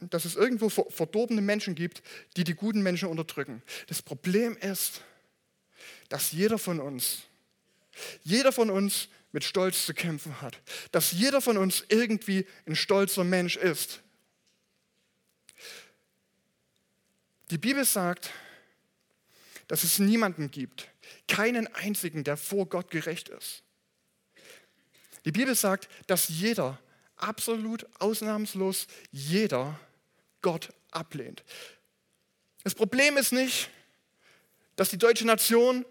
[0.00, 2.02] dass es irgendwo verdorbene Menschen gibt,
[2.36, 3.62] die die guten Menschen unterdrücken.
[3.88, 5.02] Das Problem ist,
[6.08, 7.22] dass jeder von uns,
[8.22, 10.60] jeder von uns mit Stolz zu kämpfen hat.
[10.92, 14.00] Dass jeder von uns irgendwie ein stolzer Mensch ist.
[17.50, 18.30] Die Bibel sagt,
[19.68, 20.88] dass es niemanden gibt,
[21.28, 23.62] keinen einzigen, der vor Gott gerecht ist.
[25.24, 26.78] Die Bibel sagt, dass jeder,
[27.16, 29.78] absolut ausnahmslos jeder,
[30.42, 31.44] Gott ablehnt.
[32.64, 33.68] Das Problem ist nicht,
[34.76, 35.84] dass die deutsche Nation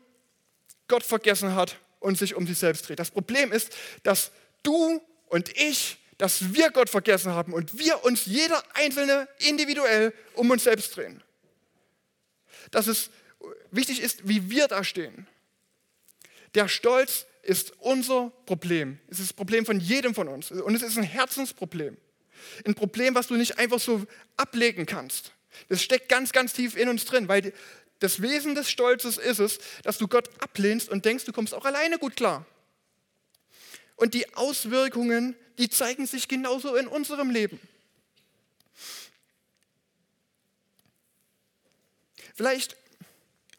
[0.88, 2.99] Gott vergessen hat und sich um sich selbst dreht.
[2.99, 4.31] Das Problem ist, dass
[4.63, 10.49] du und ich, dass wir Gott vergessen haben und wir uns jeder einzelne individuell um
[10.51, 11.23] uns selbst drehen.
[12.71, 13.09] Dass es
[13.71, 15.27] wichtig ist, wie wir da stehen.
[16.55, 18.99] Der Stolz ist unser Problem.
[19.07, 20.51] Es ist das Problem von jedem von uns.
[20.51, 21.97] Und es ist ein Herzensproblem.
[22.65, 24.05] Ein Problem, was du nicht einfach so
[24.38, 25.33] ablegen kannst.
[25.67, 27.53] Das steckt ganz, ganz tief in uns drin, weil
[27.99, 31.65] das Wesen des Stolzes ist es, dass du Gott ablehnst und denkst, du kommst auch
[31.65, 32.45] alleine gut klar.
[33.95, 37.59] Und die Auswirkungen, die zeigen sich genauso in unserem Leben.
[42.33, 42.77] Vielleicht,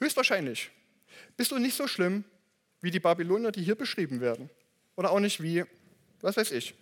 [0.01, 0.71] höchstwahrscheinlich,
[1.37, 2.25] bist du nicht so schlimm
[2.81, 4.49] wie die Babylonier, die hier beschrieben werden.
[4.97, 5.65] Oder auch nicht wie,
[6.23, 6.75] was weiß ich,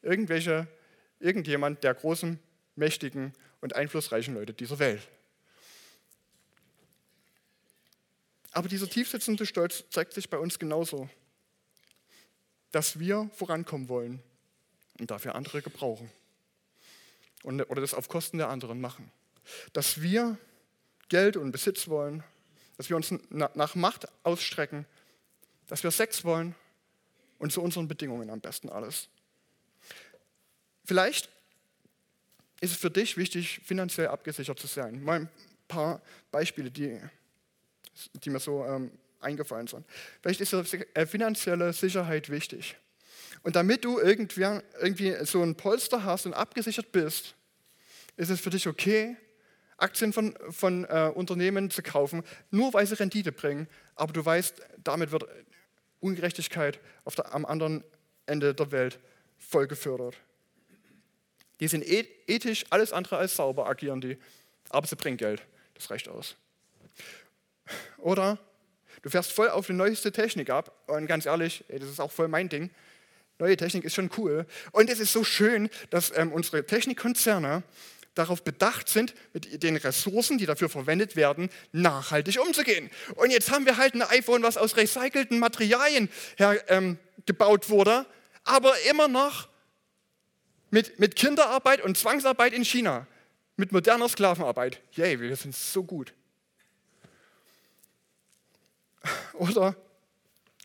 [0.00, 0.66] irgendwelche
[1.20, 2.38] irgendjemand der großen,
[2.76, 5.02] mächtigen und einflussreichen Leute dieser Welt.
[8.54, 11.10] Aber dieser tiefsitzende Stolz zeigt sich bei uns genauso,
[12.70, 14.22] dass wir vorankommen wollen
[15.00, 16.08] und dafür andere gebrauchen
[17.42, 19.10] und, oder das auf Kosten der anderen machen.
[19.72, 20.38] Dass wir
[21.08, 22.22] Geld und Besitz wollen,
[22.76, 24.86] dass wir uns nach Macht ausstrecken,
[25.66, 26.54] dass wir Sex wollen
[27.38, 29.08] und zu unseren Bedingungen am besten alles.
[30.84, 31.28] Vielleicht
[32.60, 35.02] ist es für dich wichtig, finanziell abgesichert zu sein.
[35.02, 35.28] Mal ein
[35.66, 36.00] paar
[36.30, 37.00] Beispiele, die,
[38.24, 38.90] die mir so ähm,
[39.20, 39.86] eingefallen sind.
[40.22, 42.76] Vielleicht ist äh, finanzielle Sicherheit wichtig.
[43.42, 47.34] Und damit du irgendwie, irgendwie so ein Polster hast und abgesichert bist,
[48.16, 49.16] ist es für dich okay,
[49.76, 54.62] Aktien von, von äh, Unternehmen zu kaufen, nur weil sie Rendite bringen, aber du weißt,
[54.78, 55.24] damit wird
[56.00, 57.82] Ungerechtigkeit auf der, am anderen
[58.26, 58.98] Ende der Welt
[59.38, 60.16] voll gefördert.
[61.60, 64.18] Die sind ethisch alles andere als sauber, agieren die,
[64.70, 65.42] aber sie bringen Geld.
[65.74, 66.36] Das reicht aus.
[67.98, 68.38] Oder
[69.02, 72.12] du fährst voll auf die neueste Technik ab und ganz ehrlich, ey, das ist auch
[72.12, 72.70] voll mein Ding.
[73.38, 74.46] Neue Technik ist schon cool.
[74.72, 77.62] Und es ist so schön, dass ähm, unsere Technikkonzerne
[78.14, 82.90] darauf bedacht sind, mit den Ressourcen, die dafür verwendet werden, nachhaltig umzugehen.
[83.16, 88.06] Und jetzt haben wir halt ein iPhone, was aus recycelten Materialien her, ähm, gebaut wurde,
[88.44, 89.48] aber immer noch
[90.70, 93.06] mit, mit Kinderarbeit und Zwangsarbeit in China,
[93.56, 94.80] mit moderner Sklavenarbeit.
[94.92, 96.12] Yay, wir sind so gut.
[99.34, 99.76] Oder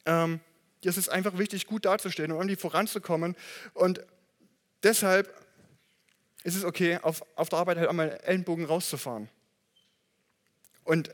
[0.06, 0.40] ähm,
[0.84, 3.36] es ist einfach wichtig, gut dazustehen und irgendwie voranzukommen.
[3.74, 4.02] Und
[4.84, 5.34] deshalb
[6.44, 9.30] ist es okay, auf, auf der Arbeit halt einmal Ellenbogen rauszufahren.
[10.84, 11.10] Und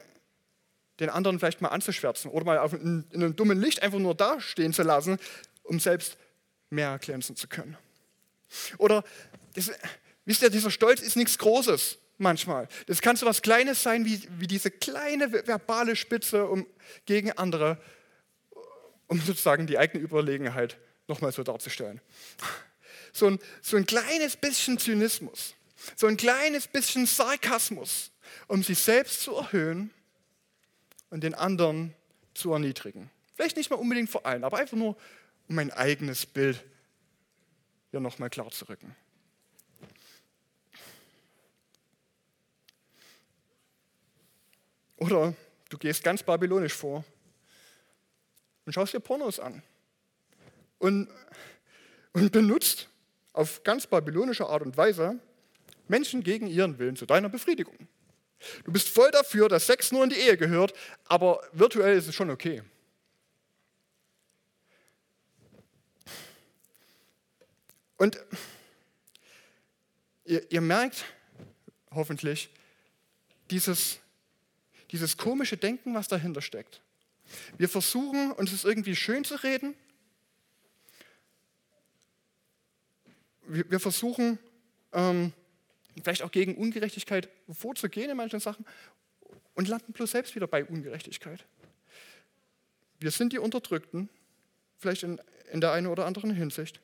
[1.00, 4.16] den anderen vielleicht mal anzuschwärzen oder mal auf, in, in einem dummen Licht einfach nur
[4.16, 5.18] dastehen zu lassen,
[5.64, 6.18] um selbst
[6.70, 7.78] mehr glänzen zu können.
[8.78, 9.04] Oder,
[9.56, 9.72] das,
[10.24, 12.68] wisst ihr, dieser Stolz ist nichts Großes manchmal.
[12.88, 16.66] Das kann so was Kleines sein, wie, wie diese kleine verbale Spitze um,
[17.06, 17.82] gegen andere,
[19.08, 22.02] um sozusagen die eigene Überlegenheit nochmal so darzustellen
[23.16, 25.56] so ein, so ein kleines bisschen Zynismus,
[25.96, 28.12] so ein kleines bisschen Sarkasmus,
[28.48, 29.92] um sich selbst zu erhöhen
[31.10, 31.94] und den anderen
[32.34, 33.10] zu erniedrigen.
[33.36, 34.98] Vielleicht nicht mal unbedingt vor allen, aber einfach nur,
[35.48, 36.64] um mein eigenes Bild
[37.92, 38.96] hier nochmal klar zu rücken.
[44.98, 45.34] Oder
[45.70, 47.04] du gehst ganz babylonisch vor
[48.66, 49.62] und schaust dir Pornos an
[50.80, 51.10] und,
[52.14, 52.90] und benutzt
[53.34, 55.20] auf ganz babylonische Art und Weise
[55.88, 57.88] Menschen gegen ihren Willen zu deiner Befriedigung.
[58.64, 60.74] Du bist voll dafür, dass Sex nur in die Ehe gehört,
[61.06, 62.64] aber virtuell ist es schon okay.
[67.98, 68.20] Und
[70.26, 71.06] ihr, ihr merkt
[71.92, 72.50] hoffentlich
[73.50, 74.00] dieses,
[74.92, 76.82] dieses komische Denken, was dahinter steckt.
[77.58, 79.76] Wir versuchen, uns es irgendwie schön zu reden,
[83.48, 84.40] wir, versuchen
[84.92, 85.34] ähm,
[86.04, 88.66] vielleicht auch gegen Ungerechtigkeit vorzugehen in manchen Sachen
[89.54, 91.46] und landen bloß selbst wieder bei Ungerechtigkeit.
[93.00, 94.10] Wir sind die Unterdrückten,
[94.78, 95.22] vielleicht in,
[95.52, 96.80] in der einen oder anderen Hinsicht.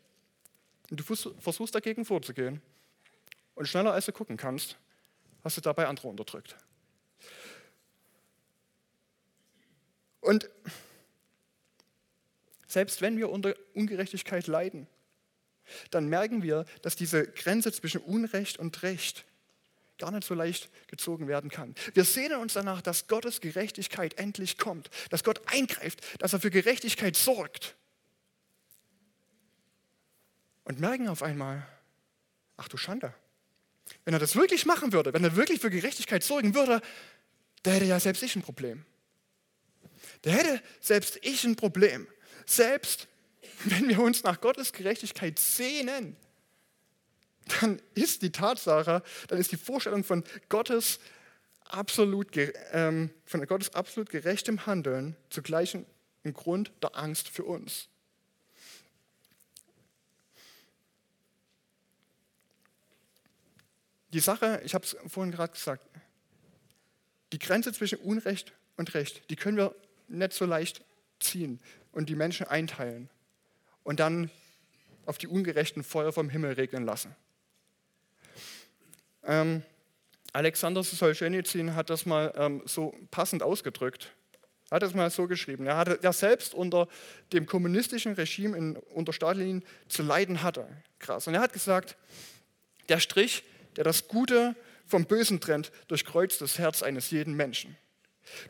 [0.89, 2.61] Und du versuchst dagegen vorzugehen.
[3.55, 4.77] Und schneller als du gucken kannst,
[5.43, 6.55] hast du dabei andere unterdrückt.
[10.21, 10.49] Und
[12.67, 14.87] selbst wenn wir unter Ungerechtigkeit leiden,
[15.89, 19.25] dann merken wir, dass diese Grenze zwischen Unrecht und Recht
[19.97, 21.75] gar nicht so leicht gezogen werden kann.
[21.93, 26.49] Wir sehnen uns danach, dass Gottes Gerechtigkeit endlich kommt, dass Gott eingreift, dass er für
[26.49, 27.75] Gerechtigkeit sorgt.
[30.63, 31.65] Und merken auf einmal,
[32.57, 33.13] ach du Schande,
[34.05, 36.81] wenn er das wirklich machen würde, wenn er wirklich für Gerechtigkeit sorgen würde,
[37.63, 38.85] da hätte ja selbst ich ein Problem.
[40.21, 42.07] Da hätte selbst ich ein Problem.
[42.45, 43.07] Selbst
[43.65, 46.15] wenn wir uns nach Gottes Gerechtigkeit sehnen,
[47.59, 50.99] dann ist die Tatsache, dann ist die Vorstellung von Gottes
[51.65, 52.29] absolut,
[52.71, 57.87] ähm, von Gottes absolut gerechtem Handeln zugleich ein Grund der Angst für uns.
[64.13, 65.87] Die Sache, ich habe es vorhin gerade gesagt,
[67.31, 69.73] die Grenze zwischen Unrecht und Recht, die können wir
[70.11, 70.83] nicht so leicht
[71.19, 71.59] ziehen
[71.91, 73.09] und die Menschen einteilen
[73.83, 74.29] und dann
[75.05, 77.15] auf die ungerechten Feuer vom Himmel regnen lassen.
[79.23, 79.63] Ähm,
[80.33, 84.11] Alexander Solzhenitsyn hat das mal ähm, so passend ausgedrückt.
[84.69, 85.65] Hat es mal so geschrieben.
[85.65, 86.87] Er hatte ja selbst unter
[87.33, 90.65] dem kommunistischen Regime in, unter Stalin zu leiden hatte.
[90.99, 91.27] Krass.
[91.27, 91.97] Und er hat gesagt,
[92.87, 93.43] der Strich,
[93.75, 94.55] der das Gute
[94.87, 97.75] vom Bösen trennt, durchkreuzt das Herz eines jeden Menschen.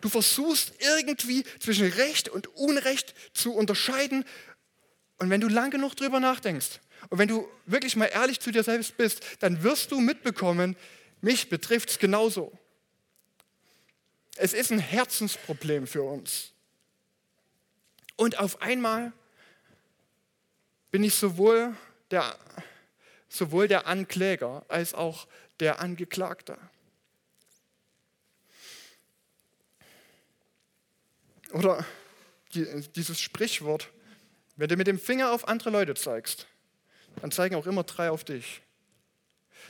[0.01, 4.25] Du versuchst irgendwie zwischen Recht und Unrecht zu unterscheiden
[5.17, 6.79] und wenn du lang genug drüber nachdenkst
[7.09, 10.75] und wenn du wirklich mal ehrlich zu dir selbst bist, dann wirst du mitbekommen,
[11.21, 12.57] mich betrifft es genauso.
[14.35, 16.53] Es ist ein Herzensproblem für uns.
[18.15, 19.13] Und auf einmal
[20.91, 21.75] bin ich sowohl
[22.11, 22.37] der,
[23.29, 25.27] sowohl der Ankläger als auch
[25.59, 26.57] der Angeklagte.
[31.53, 31.85] Oder
[32.53, 33.89] dieses Sprichwort,
[34.57, 36.45] Wenn du mit dem Finger auf andere Leute zeigst,
[37.21, 38.61] dann zeigen auch immer drei auf dich.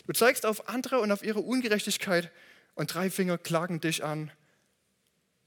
[0.06, 2.32] Du zeigst auf andere und auf ihre Ungerechtigkeit
[2.76, 4.32] und drei Finger klagen dich an,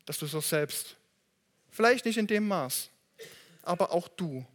[0.06, 0.96] dass du so selbst,
[1.70, 2.88] vielleicht nicht in dem Maß,
[3.62, 4.46] aber auch du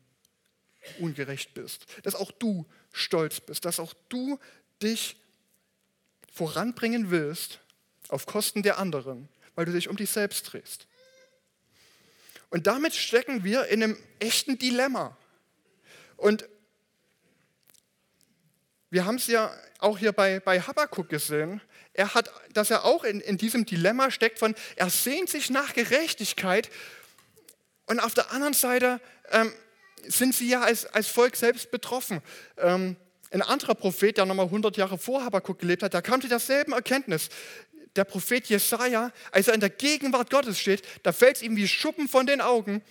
[1.00, 4.40] ungerecht bist, dass auch du stolz bist, dass auch du
[4.82, 5.18] dich
[6.32, 7.60] voranbringen willst
[8.08, 10.88] auf Kosten der anderen, weil du dich um dich selbst drehst.
[12.50, 15.18] Und damit stecken wir in einem echten Dilemma.
[16.18, 16.48] Und
[18.90, 21.62] wir haben es ja auch hier bei, bei Habakkuk gesehen,
[21.94, 25.74] er hat, dass er auch in, in diesem Dilemma steckt von, er sehnt sich nach
[25.74, 26.70] Gerechtigkeit
[27.88, 29.52] und auf der anderen Seite ähm,
[30.08, 32.22] sind sie ja als, als Volk selbst betroffen.
[32.58, 32.96] Ähm,
[33.32, 36.74] ein anderer Prophet, der nochmal 100 Jahre vor Habakkuk gelebt hat, der kam zu derselben
[36.74, 37.30] Erkenntnis.
[37.96, 41.68] Der Prophet Jesaja, als er in der Gegenwart Gottes steht, da fällt es ihm wie
[41.68, 42.82] Schuppen von den Augen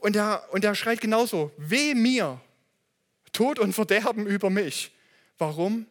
[0.00, 2.40] und er, und er schreit genauso: Weh mir,
[3.32, 4.92] Tod und Verderben über mich.
[5.38, 5.86] Warum?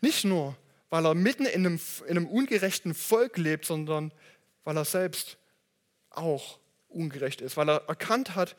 [0.00, 0.56] Nicht nur,
[0.90, 4.12] weil er mitten in einem, in einem ungerechten Volk lebt, sondern
[4.64, 5.36] weil er selbst
[6.10, 8.56] auch ungerecht ist, weil er erkannt hat,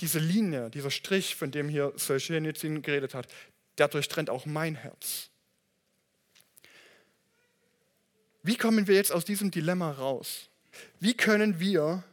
[0.00, 3.28] diese Linie, dieser Strich, von dem hier Solzhenitsyn geredet hat,
[3.78, 5.30] der durchtrennt auch mein Herz.
[8.46, 10.48] Wie kommen wir jetzt aus diesem Dilemma raus?
[11.00, 12.04] Wie können wir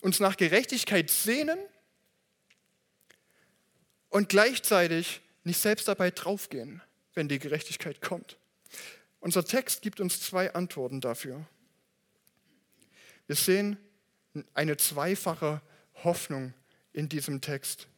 [0.00, 1.58] uns nach Gerechtigkeit sehnen
[4.10, 6.82] und gleichzeitig nicht selbst dabei draufgehen,
[7.14, 8.36] wenn die Gerechtigkeit kommt?
[9.18, 11.44] Unser Text gibt uns zwei Antworten dafür.
[13.26, 13.76] Wir sehen
[14.54, 15.60] eine zweifache
[16.04, 16.54] Hoffnung
[16.92, 17.88] in diesem Text.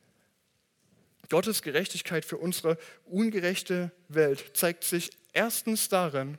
[1.28, 6.38] Gottes Gerechtigkeit für unsere ungerechte Welt zeigt sich erstens darin,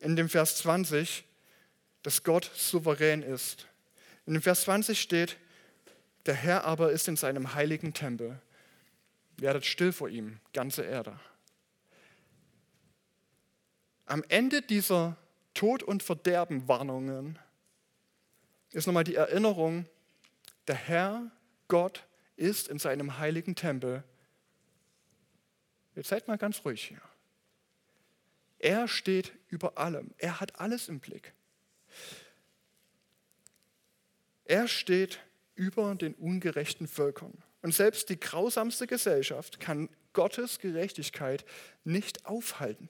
[0.00, 1.24] in dem Vers 20,
[2.02, 3.66] dass Gott souverän ist.
[4.26, 5.36] In dem Vers 20 steht,
[6.26, 8.40] der Herr aber ist in seinem heiligen Tempel.
[9.36, 11.18] Werdet still vor ihm, ganze Erde.
[14.06, 15.16] Am Ende dieser
[15.54, 17.38] Tod- und Verderben-Warnungen
[18.72, 19.86] ist nochmal die Erinnerung,
[20.68, 21.30] der Herr,
[21.68, 22.04] Gott,
[22.36, 24.04] ist in seinem heiligen Tempel.
[25.94, 27.00] Jetzt seid mal ganz ruhig hier.
[28.58, 30.14] Er steht über allem.
[30.18, 31.34] Er hat alles im Blick.
[34.44, 35.20] Er steht
[35.54, 37.42] über den ungerechten Völkern.
[37.62, 41.44] Und selbst die grausamste Gesellschaft kann Gottes Gerechtigkeit
[41.84, 42.88] nicht aufhalten.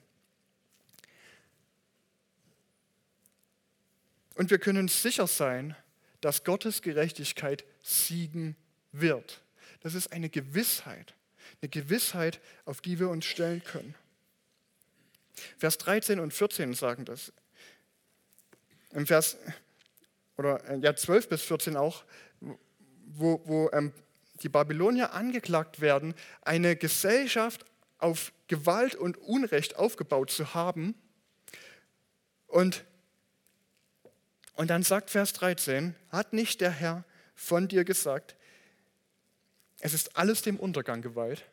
[4.35, 5.75] Und wir können sicher sein,
[6.21, 8.55] dass Gottes Gerechtigkeit siegen
[8.91, 9.41] wird.
[9.81, 11.15] Das ist eine Gewissheit,
[11.61, 13.95] eine Gewissheit, auf die wir uns stellen können.
[15.57, 17.31] Vers 13 und 14 sagen das.
[18.91, 19.37] Im Vers
[20.37, 22.03] oder äh, ja 12 bis 14 auch,
[23.07, 23.91] wo, wo ähm,
[24.41, 27.65] die Babylonier angeklagt werden, eine Gesellschaft
[27.97, 30.93] auf Gewalt und Unrecht aufgebaut zu haben.
[32.47, 32.85] Und
[34.57, 38.35] und dann sagt Vers 13, hat nicht der Herr von dir gesagt,
[39.79, 41.43] es ist alles dem Untergang geweiht?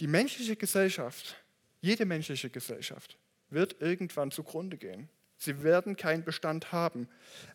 [0.00, 1.36] Die menschliche Gesellschaft,
[1.80, 3.18] jede menschliche Gesellschaft
[3.50, 5.08] wird irgendwann zugrunde gehen.
[5.36, 7.08] Sie werden keinen Bestand haben.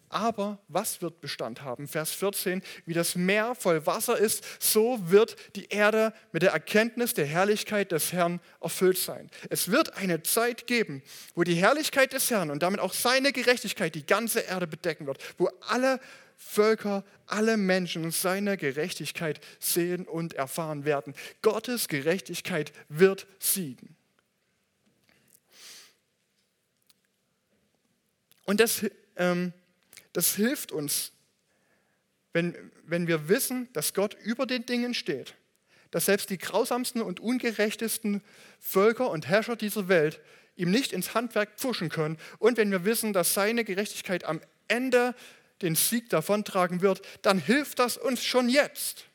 [0.09, 1.87] Aber was wird Bestand haben?
[1.87, 7.13] Vers 14, wie das Meer voll Wasser ist, so wird die Erde mit der Erkenntnis
[7.13, 9.29] der Herrlichkeit des Herrn erfüllt sein.
[9.49, 11.03] Es wird eine Zeit geben,
[11.35, 15.19] wo die Herrlichkeit des Herrn und damit auch seine Gerechtigkeit die ganze Erde bedecken wird,
[15.37, 15.99] wo alle
[16.41, 21.13] Völker, alle Menschen seine Gerechtigkeit sehen und erfahren werden.
[21.41, 23.97] Gottes Gerechtigkeit wird siegen.
[28.45, 28.85] Und das,
[29.17, 29.51] ähm,
[30.13, 31.11] das hilft uns,
[32.31, 35.35] wenn, wenn wir wissen, dass Gott über den Dingen steht,
[35.91, 38.23] dass selbst die grausamsten und ungerechtesten
[38.61, 40.21] Völker und Herrscher dieser Welt
[40.55, 45.15] ihm nicht ins Handwerk pfuschen können und wenn wir wissen, dass seine Gerechtigkeit am Ende
[45.61, 49.05] den Sieg davontragen wird, dann hilft das uns schon jetzt.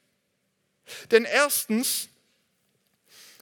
[1.10, 2.08] Denn erstens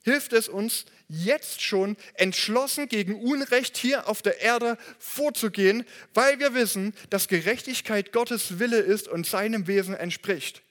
[0.05, 5.85] hilft es uns, jetzt schon entschlossen gegen Unrecht hier auf der Erde vorzugehen,
[6.15, 10.63] weil wir wissen, dass Gerechtigkeit Gottes Wille ist und seinem Wesen entspricht.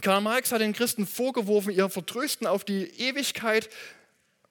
[0.00, 3.68] Karl Marx hat den Christen vorgeworfen, ihr Vertrösten auf die Ewigkeit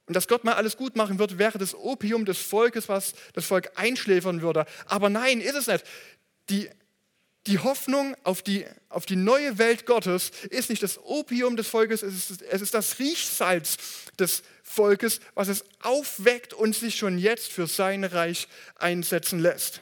[0.07, 3.45] und dass Gott mal alles gut machen wird, wäre das Opium des Volkes, was das
[3.45, 4.65] Volk einschläfern würde.
[4.85, 5.85] Aber nein, ist es nicht.
[6.49, 6.69] Die,
[7.47, 12.03] Die Hoffnung auf die, auf die neue Welt Gottes ist nicht das Opium des Volkes,
[12.03, 13.77] es ist, es ist das Riechsalz
[14.19, 19.81] des Volkes, was es aufweckt und sich schon jetzt für sein Reich einsetzen lässt.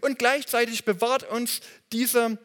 [0.00, 1.60] Und gleichzeitig bewahrt uns
[1.92, 2.38] dieser,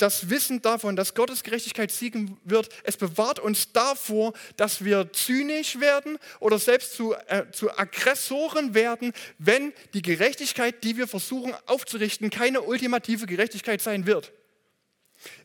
[0.00, 5.80] das Wissen davon, dass Gottes Gerechtigkeit siegen wird, es bewahrt uns davor, dass wir zynisch
[5.80, 12.30] werden oder selbst zu, äh, zu Aggressoren werden, wenn die Gerechtigkeit, die wir versuchen aufzurichten,
[12.30, 14.32] keine ultimative Gerechtigkeit sein wird.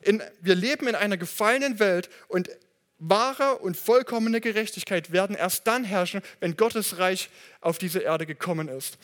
[0.01, 2.49] In, wir leben in einer gefallenen Welt und
[2.97, 7.29] wahre und vollkommene Gerechtigkeit werden erst dann herrschen, wenn Gottes Reich
[7.59, 8.97] auf diese Erde gekommen ist.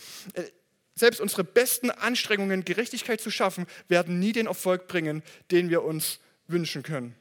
[1.02, 6.20] Selbst unsere besten Anstrengungen, Gerechtigkeit zu schaffen, werden nie den Erfolg bringen, den wir uns
[6.46, 7.16] wünschen können.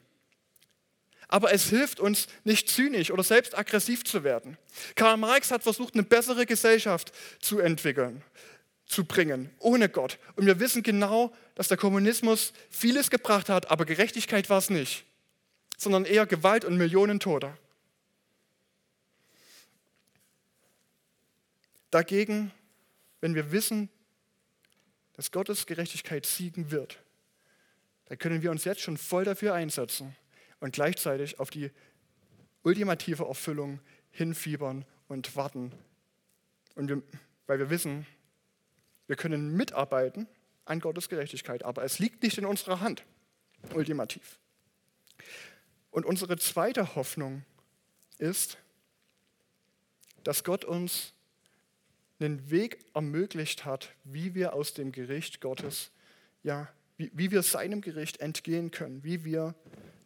[1.29, 4.59] Aber es hilft uns, nicht zynisch oder selbst aggressiv zu werden.
[4.93, 8.21] Karl Marx hat versucht, eine bessere Gesellschaft zu entwickeln,
[8.85, 10.19] zu bringen, ohne Gott.
[10.35, 15.05] Und wir wissen genau, dass der Kommunismus vieles gebracht hat, aber Gerechtigkeit war es nicht,
[15.75, 17.57] sondern eher Gewalt und Millionen Tote.
[21.89, 22.51] Dagegen
[23.21, 23.89] wenn wir wissen,
[25.13, 26.99] dass Gottes Gerechtigkeit siegen wird,
[28.05, 30.15] dann können wir uns jetzt schon voll dafür einsetzen
[30.59, 31.71] und gleichzeitig auf die
[32.63, 33.79] ultimative Erfüllung
[34.11, 35.71] hinfiebern und warten.
[36.75, 37.01] Und wir,
[37.47, 38.05] weil wir wissen,
[39.07, 40.27] wir können mitarbeiten
[40.65, 43.03] an Gottes Gerechtigkeit, aber es liegt nicht in unserer Hand,
[43.73, 44.39] ultimativ.
[45.89, 47.43] Und unsere zweite Hoffnung
[48.17, 48.57] ist,
[50.23, 51.13] dass Gott uns
[52.21, 55.91] einen Weg ermöglicht hat, wie wir aus dem Gericht Gottes,
[56.43, 59.55] ja, wie, wie wir seinem Gericht entgehen können, wie wir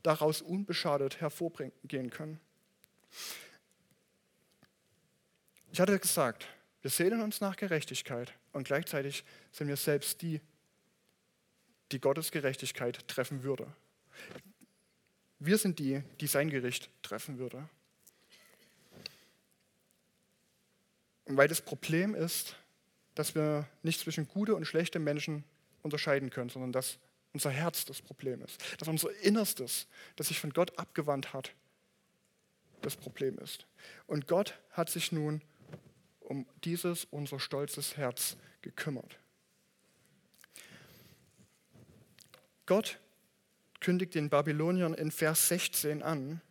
[0.03, 2.39] daraus unbeschadet hervorgehen können.
[5.71, 6.47] Ich hatte gesagt,
[6.81, 10.39] wir sehnen uns nach Gerechtigkeit und gleichzeitig sind wir selbst die,
[11.91, 13.67] die Gottes Gerechtigkeit treffen würde.
[15.39, 17.67] Wir sind die, die sein Gericht treffen würde.
[21.25, 22.55] Und weil das Problem ist,
[23.15, 25.43] dass wir nicht zwischen gute und schlechte Menschen
[25.81, 26.99] unterscheiden können, sondern dass
[27.33, 31.53] unser Herz das Problem ist, dass unser Innerstes, das sich von Gott abgewandt hat,
[32.81, 33.65] das Problem ist.
[34.07, 35.41] Und Gott hat sich nun
[36.19, 39.17] um dieses unser stolzes Herz gekümmert.
[42.65, 42.99] Gott
[43.79, 46.41] kündigt den Babyloniern in Vers 16 an,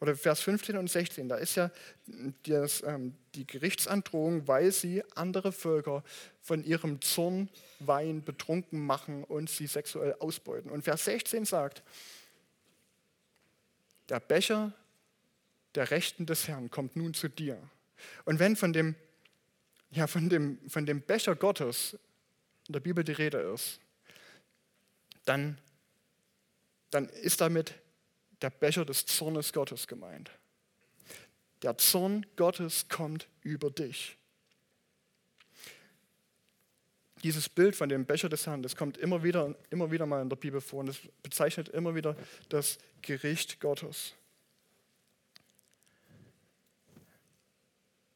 [0.00, 1.70] oder Vers 15 und 16, da ist ja
[2.44, 6.02] das, ähm, die Gerichtsandrohung, weil sie andere Völker
[6.40, 10.70] von ihrem Zornwein betrunken machen und sie sexuell ausbeuten.
[10.70, 11.82] Und Vers 16 sagt,
[14.08, 14.72] der Becher
[15.74, 17.58] der Rechten des Herrn kommt nun zu dir.
[18.24, 18.94] Und wenn von dem,
[19.90, 21.96] ja, von dem, von dem Becher Gottes
[22.66, 23.80] in der Bibel die Rede ist,
[25.24, 25.58] dann,
[26.90, 27.74] dann ist damit
[28.42, 30.30] der Becher des Zornes Gottes gemeint.
[31.62, 34.16] Der Zorn Gottes kommt über dich.
[37.22, 40.28] Dieses Bild von dem Becher des Herrn, das kommt immer wieder, immer wieder mal in
[40.28, 42.16] der Bibel vor und das bezeichnet immer wieder
[42.48, 44.14] das Gericht Gottes.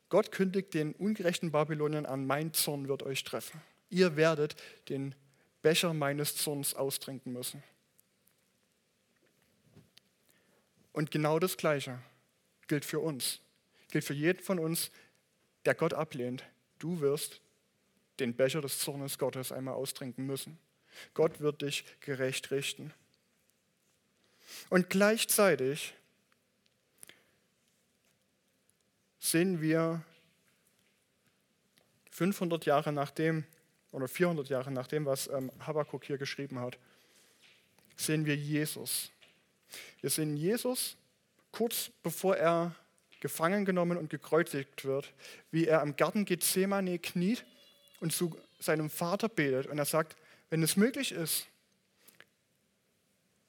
[0.08, 3.60] Gott kündigt den ungerechten Babyloniern an, mein Zorn wird euch treffen.
[3.90, 4.56] Ihr werdet
[4.88, 5.14] den
[5.62, 7.62] Becher meines Zorns austrinken müssen.
[10.96, 11.98] Und genau das Gleiche
[12.68, 13.40] gilt für uns,
[13.90, 14.90] gilt für jeden von uns,
[15.66, 16.42] der Gott ablehnt.
[16.78, 17.42] Du wirst
[18.18, 20.58] den Becher des Zornes Gottes einmal austrinken müssen.
[21.12, 22.94] Gott wird dich gerecht richten.
[24.70, 25.92] Und gleichzeitig
[29.18, 30.02] sehen wir
[32.10, 33.44] 500 Jahre nachdem,
[33.92, 36.78] oder 400 Jahre nachdem, was ähm, Habakkuk hier geschrieben hat,
[37.96, 39.10] sehen wir Jesus.
[40.00, 40.96] Wir sehen Jesus
[41.52, 42.74] kurz bevor er
[43.20, 45.12] gefangen genommen und gekreuzigt wird,
[45.50, 47.44] wie er im Garten Gethsemane kniet
[48.00, 49.66] und zu seinem Vater betet.
[49.66, 50.16] Und er sagt,
[50.50, 51.46] wenn es möglich ist,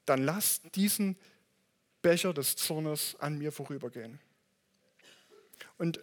[0.05, 1.17] dann lass diesen
[2.01, 4.19] Becher des Zornes an mir vorübergehen.
[5.77, 5.97] Und,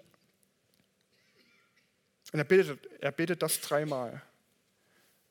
[2.32, 4.20] und er, betet, er betet das dreimal.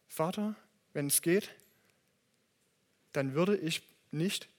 [0.07, 0.55] Vater,
[0.93, 1.49] wenn es geht,
[3.11, 4.49] dann würde ich nicht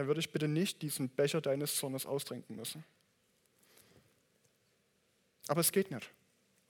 [0.00, 2.86] dann würde ich bitte nicht diesen Becher deines Zornes austrinken müssen.
[5.46, 6.10] Aber es geht nicht.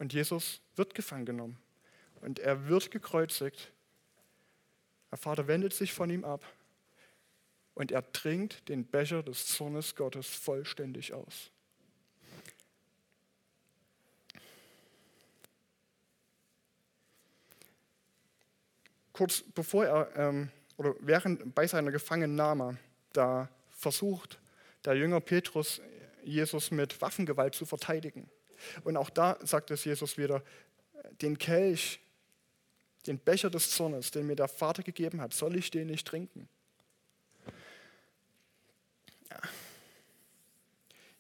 [0.01, 1.57] Und Jesus wird gefangen genommen.
[2.23, 3.71] Und er wird gekreuzigt.
[5.13, 6.45] Der Vater wendet sich von ihm ab.
[7.75, 11.53] Und er trinkt den Becher des Zornes Gottes vollständig aus.
[19.13, 22.79] kurz bevor er, ähm, oder während bei seiner Gefangennahme,
[23.13, 24.39] da versucht
[24.85, 25.81] der Jünger Petrus
[26.23, 28.29] Jesus mit Waffengewalt zu verteidigen.
[28.85, 30.43] Und auch da sagt es Jesus wieder,
[31.23, 32.01] den Kelch,
[33.07, 36.49] den Becher des Zornes, den mir der Vater gegeben hat, soll ich den nicht trinken?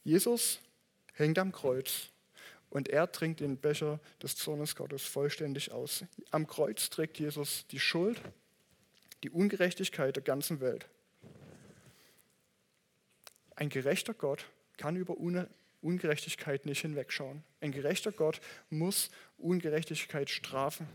[0.05, 0.61] Jesus
[1.14, 2.09] hängt am Kreuz
[2.70, 6.05] und er trinkt den Becher des Zornes Gottes vollständig aus.
[6.30, 8.20] Am Kreuz trägt Jesus die Schuld,
[9.22, 10.88] die Ungerechtigkeit der ganzen Welt.
[13.61, 14.46] Ein gerechter Gott
[14.78, 15.18] kann über
[15.82, 17.44] Ungerechtigkeit nicht hinwegschauen.
[17.61, 18.40] Ein gerechter Gott
[18.70, 20.88] muss Ungerechtigkeit strafen.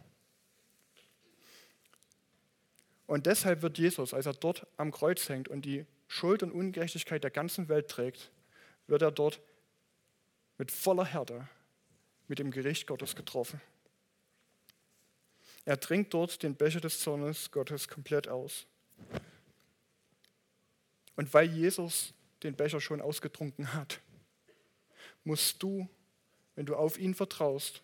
[3.06, 7.24] Und deshalb wird Jesus, als er dort am Kreuz hängt und die Schuld und Ungerechtigkeit
[7.24, 8.32] der ganzen Welt trägt,
[8.88, 9.40] wird er dort
[10.58, 11.48] mit voller Härte
[12.28, 13.62] mit dem Gericht Gottes getroffen.
[15.66, 18.66] Er trinkt dort den Becher des Zornes Gottes komplett aus.
[21.16, 22.12] Und weil Jesus
[22.44, 24.02] den Becher schon ausgetrunken hat,
[25.24, 25.90] musst du,
[26.56, 27.82] wenn du auf ihn vertraust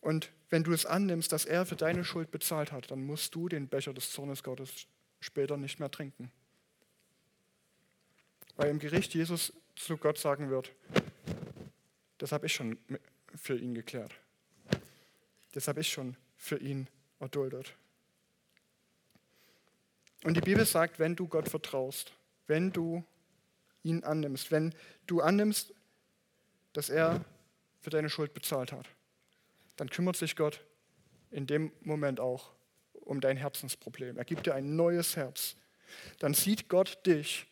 [0.00, 3.48] und wenn du es annimmst, dass er für deine Schuld bezahlt hat, dann musst du
[3.48, 4.86] den Becher des Zornes Gottes
[5.20, 6.30] später nicht mehr trinken.
[8.56, 10.72] Weil im Gericht Jesus zu Gott sagen wird,
[12.18, 12.78] das habe ich schon
[13.34, 14.12] für ihn geklärt.
[15.52, 16.88] Das habe ich schon für ihn
[17.20, 17.74] erduldet.
[20.24, 22.12] Und die Bibel sagt, wenn du Gott vertraust,
[22.46, 23.04] wenn du
[23.82, 24.74] ihn annimmst, wenn
[25.06, 25.72] du annimmst,
[26.72, 27.24] dass er
[27.80, 28.86] für deine Schuld bezahlt hat,
[29.76, 30.60] dann kümmert sich Gott
[31.30, 32.52] in dem Moment auch
[32.92, 34.18] um dein Herzensproblem.
[34.18, 35.56] Er gibt dir ein neues Herz.
[36.18, 37.46] Dann sieht Gott dich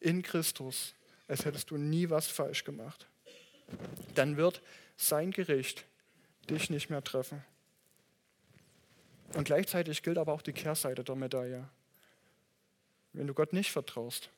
[0.00, 0.94] in Christus,
[1.28, 3.06] als hättest du nie was falsch gemacht.
[4.14, 4.60] Dann wird
[4.96, 5.84] sein Gericht
[6.50, 7.42] dich nicht mehr treffen.
[9.34, 11.68] Und gleichzeitig gilt aber auch die Kehrseite der Medaille.
[13.14, 14.28] Wenn du Gott nicht vertraust,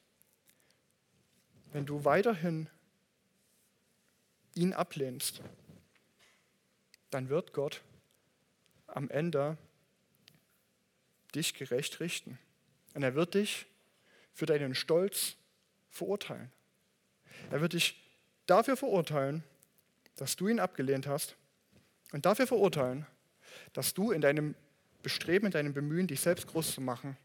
[1.72, 2.68] wenn du weiterhin
[4.54, 5.40] ihn ablehnst,
[7.10, 7.82] dann wird Gott
[8.86, 9.56] am Ende
[11.34, 12.38] dich gerecht richten.
[12.94, 13.66] Und er wird dich
[14.32, 15.36] für deinen Stolz
[15.90, 16.52] verurteilen.
[17.50, 18.02] Er wird dich
[18.46, 19.42] dafür verurteilen,
[20.16, 21.36] dass du ihn abgelehnt hast
[22.12, 23.06] und dafür verurteilen,
[23.72, 24.54] dass du in deinem
[25.02, 27.16] Bestreben, in deinem Bemühen, dich selbst groß zu machen,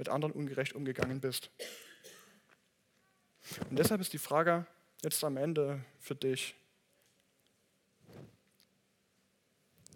[0.00, 1.50] mit anderen ungerecht umgegangen bist.
[3.68, 4.66] Und deshalb ist die Frage
[5.02, 6.54] jetzt am Ende für dich,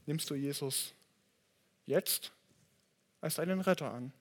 [0.05, 0.93] nimmst du Jesus
[1.87, 2.33] jetzt
[3.23, 4.13] als deinen Retter an?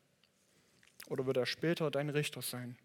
[1.09, 2.77] Oder wird er später dein Richter sein?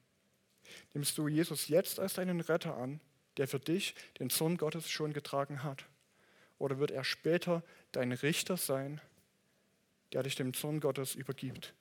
[0.93, 3.01] Nimmst du Jesus jetzt als deinen Retter an,
[3.37, 5.85] der für dich den Sohn Gottes schon getragen hat?
[6.59, 9.01] Oder wird er später dein Richter sein,
[10.13, 11.75] der dich dem Sohn Gottes übergibt?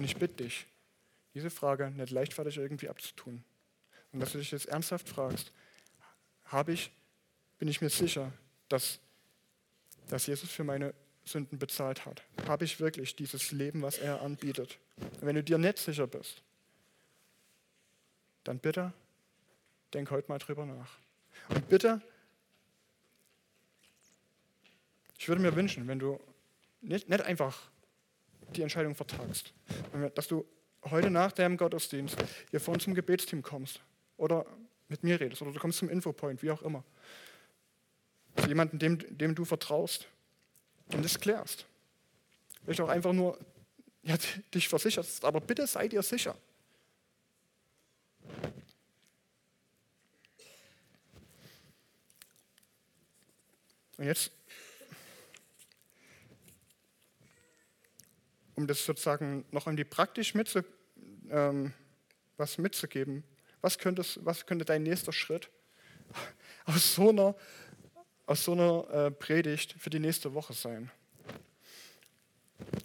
[0.00, 0.66] Und ich bitte dich,
[1.34, 3.44] diese Frage nicht leichtfertig irgendwie abzutun.
[4.12, 5.52] Und dass du dich jetzt ernsthaft fragst,
[6.46, 6.90] habe ich,
[7.58, 8.32] bin ich mir sicher,
[8.70, 8.98] dass
[10.10, 10.94] dass Jesus für meine
[11.24, 12.22] Sünden bezahlt hat?
[12.46, 14.78] Habe ich wirklich dieses Leben, was er anbietet?
[14.96, 16.42] Und wenn du dir nicht sicher bist,
[18.44, 18.92] dann bitte
[19.94, 20.98] denk heute mal drüber nach.
[21.48, 22.00] Und bitte,
[25.18, 26.18] ich würde mir wünschen, wenn du
[26.80, 27.70] nicht, nicht einfach
[28.56, 29.52] die Entscheidung vertagst,
[30.14, 30.46] dass du
[30.84, 32.16] heute nach deinem Gottesdienst
[32.50, 33.80] hier vor uns zum Gebetsteam kommst
[34.16, 34.46] oder
[34.88, 36.84] mit mir redest oder du kommst zum Infopoint, wie auch immer
[38.36, 40.08] zu jemandem, dem, dem du vertraust
[40.92, 41.66] und das klärst.
[42.64, 43.38] Vielleicht auch einfach nur
[44.02, 44.16] ja,
[44.54, 46.36] dich versicherst, aber bitte sei dir sicher.
[53.98, 54.32] Und jetzt,
[58.60, 60.60] um das sozusagen noch irgendwie praktisch mitzu,
[61.30, 61.72] ähm,
[62.36, 63.24] was mitzugeben,
[63.60, 65.50] was, könntest, was könnte dein nächster Schritt
[66.66, 67.34] aus so einer
[68.26, 70.88] aus so einer äh, Predigt für die nächste Woche sein?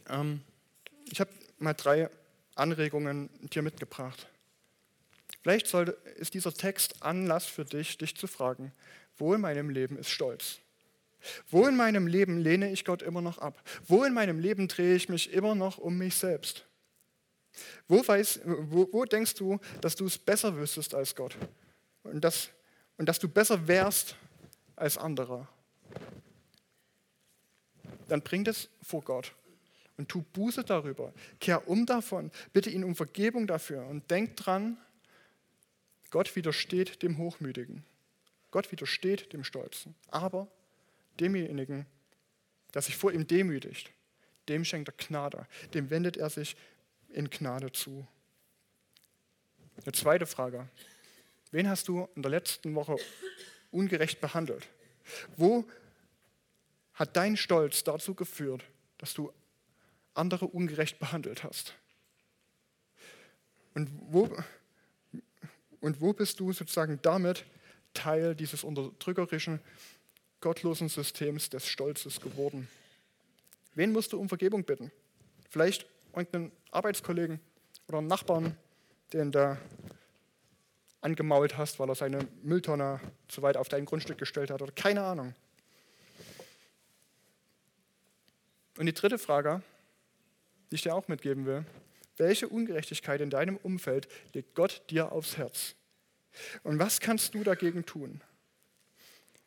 [0.10, 0.42] Ähm,
[1.12, 2.10] ich habe mal drei
[2.56, 4.28] Anregungen dir mitgebracht.
[5.44, 8.72] Vielleicht soll, ist dieser Text Anlass für dich, dich zu fragen,
[9.18, 10.58] wo in meinem Leben ist Stolz?
[11.50, 13.62] Wo in meinem Leben lehne ich Gott immer noch ab?
[13.88, 16.66] Wo in meinem Leben drehe ich mich immer noch um mich selbst?
[17.88, 21.38] Wo, weiß, wo, wo denkst du, dass du es besser wüsstest als Gott?
[22.04, 22.50] Und dass,
[22.98, 24.16] und dass du besser wärst
[24.76, 25.48] als anderer.
[28.08, 29.34] Dann bring das vor Gott
[29.98, 31.14] und tu Buße darüber.
[31.40, 34.78] Kehr um davon, bitte ihn um Vergebung dafür und denk dran,
[36.12, 37.84] Gott widersteht dem Hochmütigen.
[38.52, 40.48] Gott widersteht dem Stolzen, aber
[41.20, 41.86] demjenigen,
[42.74, 43.92] der sich vor ihm demütigt,
[44.50, 46.56] dem schenkt er Gnade, dem wendet er sich
[47.10, 48.08] in Gnade zu.
[49.84, 50.70] Eine zweite Frage.
[51.52, 52.96] Wen hast du in der letzten Woche
[53.72, 54.68] ungerecht behandelt?
[55.38, 55.66] Wo
[56.94, 58.64] hat dein Stolz dazu geführt,
[58.98, 59.32] dass du
[60.14, 61.76] andere ungerecht behandelt hast?
[63.74, 64.36] Und wo,
[65.82, 67.46] und wo bist du sozusagen damit
[67.94, 69.60] Teil dieses unterdrückerischen,
[70.46, 72.68] gottlosen Systems des Stolzes geworden?
[73.74, 74.92] Wen musst du um Vergebung bitten?
[75.50, 77.40] Vielleicht irgendeinen Arbeitskollegen
[77.88, 78.56] oder einen Nachbarn,
[79.12, 79.58] den du
[81.02, 85.02] angemault hast, weil er seine Mülltonne zu weit auf dein Grundstück gestellt hat oder keine
[85.02, 85.34] Ahnung.
[88.78, 89.64] Und die dritte Frage,
[90.70, 91.66] die ich dir auch mitgeben will,
[92.18, 95.74] welche Ungerechtigkeit in deinem Umfeld legt Gott dir aufs Herz?
[96.62, 98.22] Und was kannst du dagegen tun?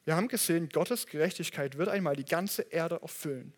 [0.09, 3.53] Wir haben gesehen, Gottes Gerechtigkeit wird einmal die ganze Erde erfüllen.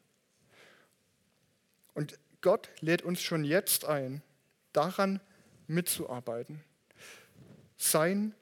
[1.95, 4.21] Und Gott lädt uns schon jetzt ein,
[4.73, 5.21] daran
[5.69, 6.61] mitzuarbeiten.
[7.77, 8.35] Sein,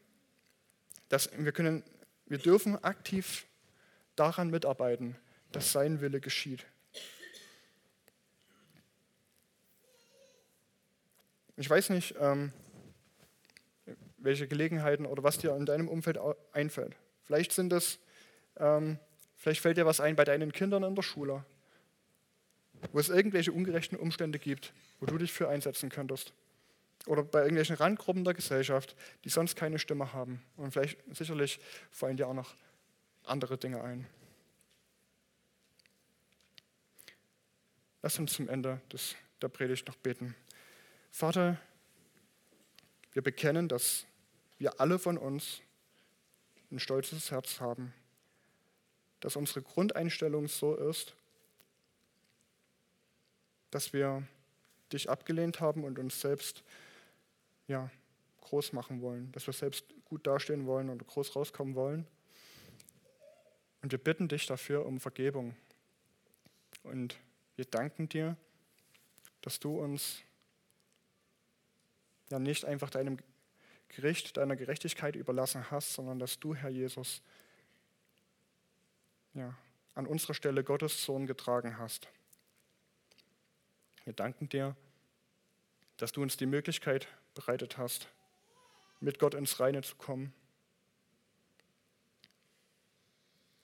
[1.10, 1.84] dass wir können,
[2.24, 3.44] wir dürfen aktiv
[4.16, 5.14] daran mitarbeiten,
[5.52, 6.64] dass sein Wille geschieht.
[11.56, 12.54] Ich weiß nicht, ähm,
[14.16, 16.18] welche Gelegenheiten oder was dir in deinem Umfeld
[16.52, 16.96] einfällt.
[17.28, 17.98] Vielleicht sind es,
[18.56, 18.98] ähm,
[19.36, 21.44] vielleicht fällt dir was ein bei deinen Kindern in der Schule,
[22.90, 26.32] wo es irgendwelche ungerechten Umstände gibt, wo du dich für einsetzen könntest.
[27.04, 30.42] Oder bei irgendwelchen Randgruppen der Gesellschaft, die sonst keine Stimme haben.
[30.56, 31.60] Und vielleicht, sicherlich
[31.90, 32.54] fallen dir auch noch
[33.24, 34.06] andere Dinge ein.
[38.00, 40.34] Lass uns zum Ende des, der Predigt noch beten.
[41.10, 41.60] Vater,
[43.12, 44.06] wir bekennen, dass
[44.56, 45.60] wir alle von uns
[46.70, 47.92] ein stolzes Herz haben,
[49.20, 51.14] dass unsere Grundeinstellung so ist,
[53.70, 54.26] dass wir
[54.92, 56.62] dich abgelehnt haben und uns selbst
[57.66, 57.90] ja,
[58.42, 62.06] groß machen wollen, dass wir selbst gut dastehen wollen und groß rauskommen wollen.
[63.82, 65.54] Und wir bitten dich dafür um Vergebung.
[66.82, 67.16] Und
[67.56, 68.36] wir danken dir,
[69.42, 70.22] dass du uns
[72.30, 73.18] ja nicht einfach deinem
[73.88, 77.22] Gericht, deiner Gerechtigkeit überlassen hast, sondern dass du, Herr Jesus,
[79.34, 79.56] ja,
[79.94, 82.08] an unserer Stelle Gottes Sohn getragen hast.
[84.04, 84.76] Wir danken dir,
[85.96, 88.08] dass du uns die Möglichkeit bereitet hast,
[89.00, 90.32] mit Gott ins Reine zu kommen,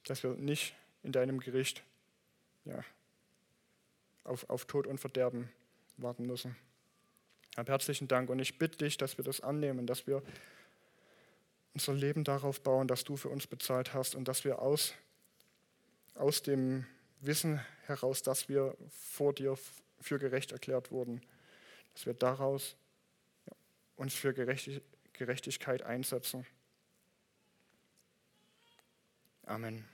[0.05, 1.83] dass wir nicht in deinem Gericht
[2.65, 2.85] ja,
[4.25, 5.51] auf, auf Tod und Verderben
[5.97, 6.57] warten müssen.
[7.57, 10.23] Hab herzlichen Dank und ich bitte dich, dass wir das annehmen, dass wir
[11.73, 14.95] unser Leben darauf bauen, dass du für uns bezahlt hast und dass wir aus,
[16.15, 16.85] aus dem
[17.21, 19.57] Wissen heraus, dass wir vor dir
[20.01, 21.21] für gerecht erklärt wurden,
[21.95, 22.77] dass wir daraus
[23.97, 26.45] uns für Gerechtigkeit einsetzen.
[29.47, 29.85] Amen.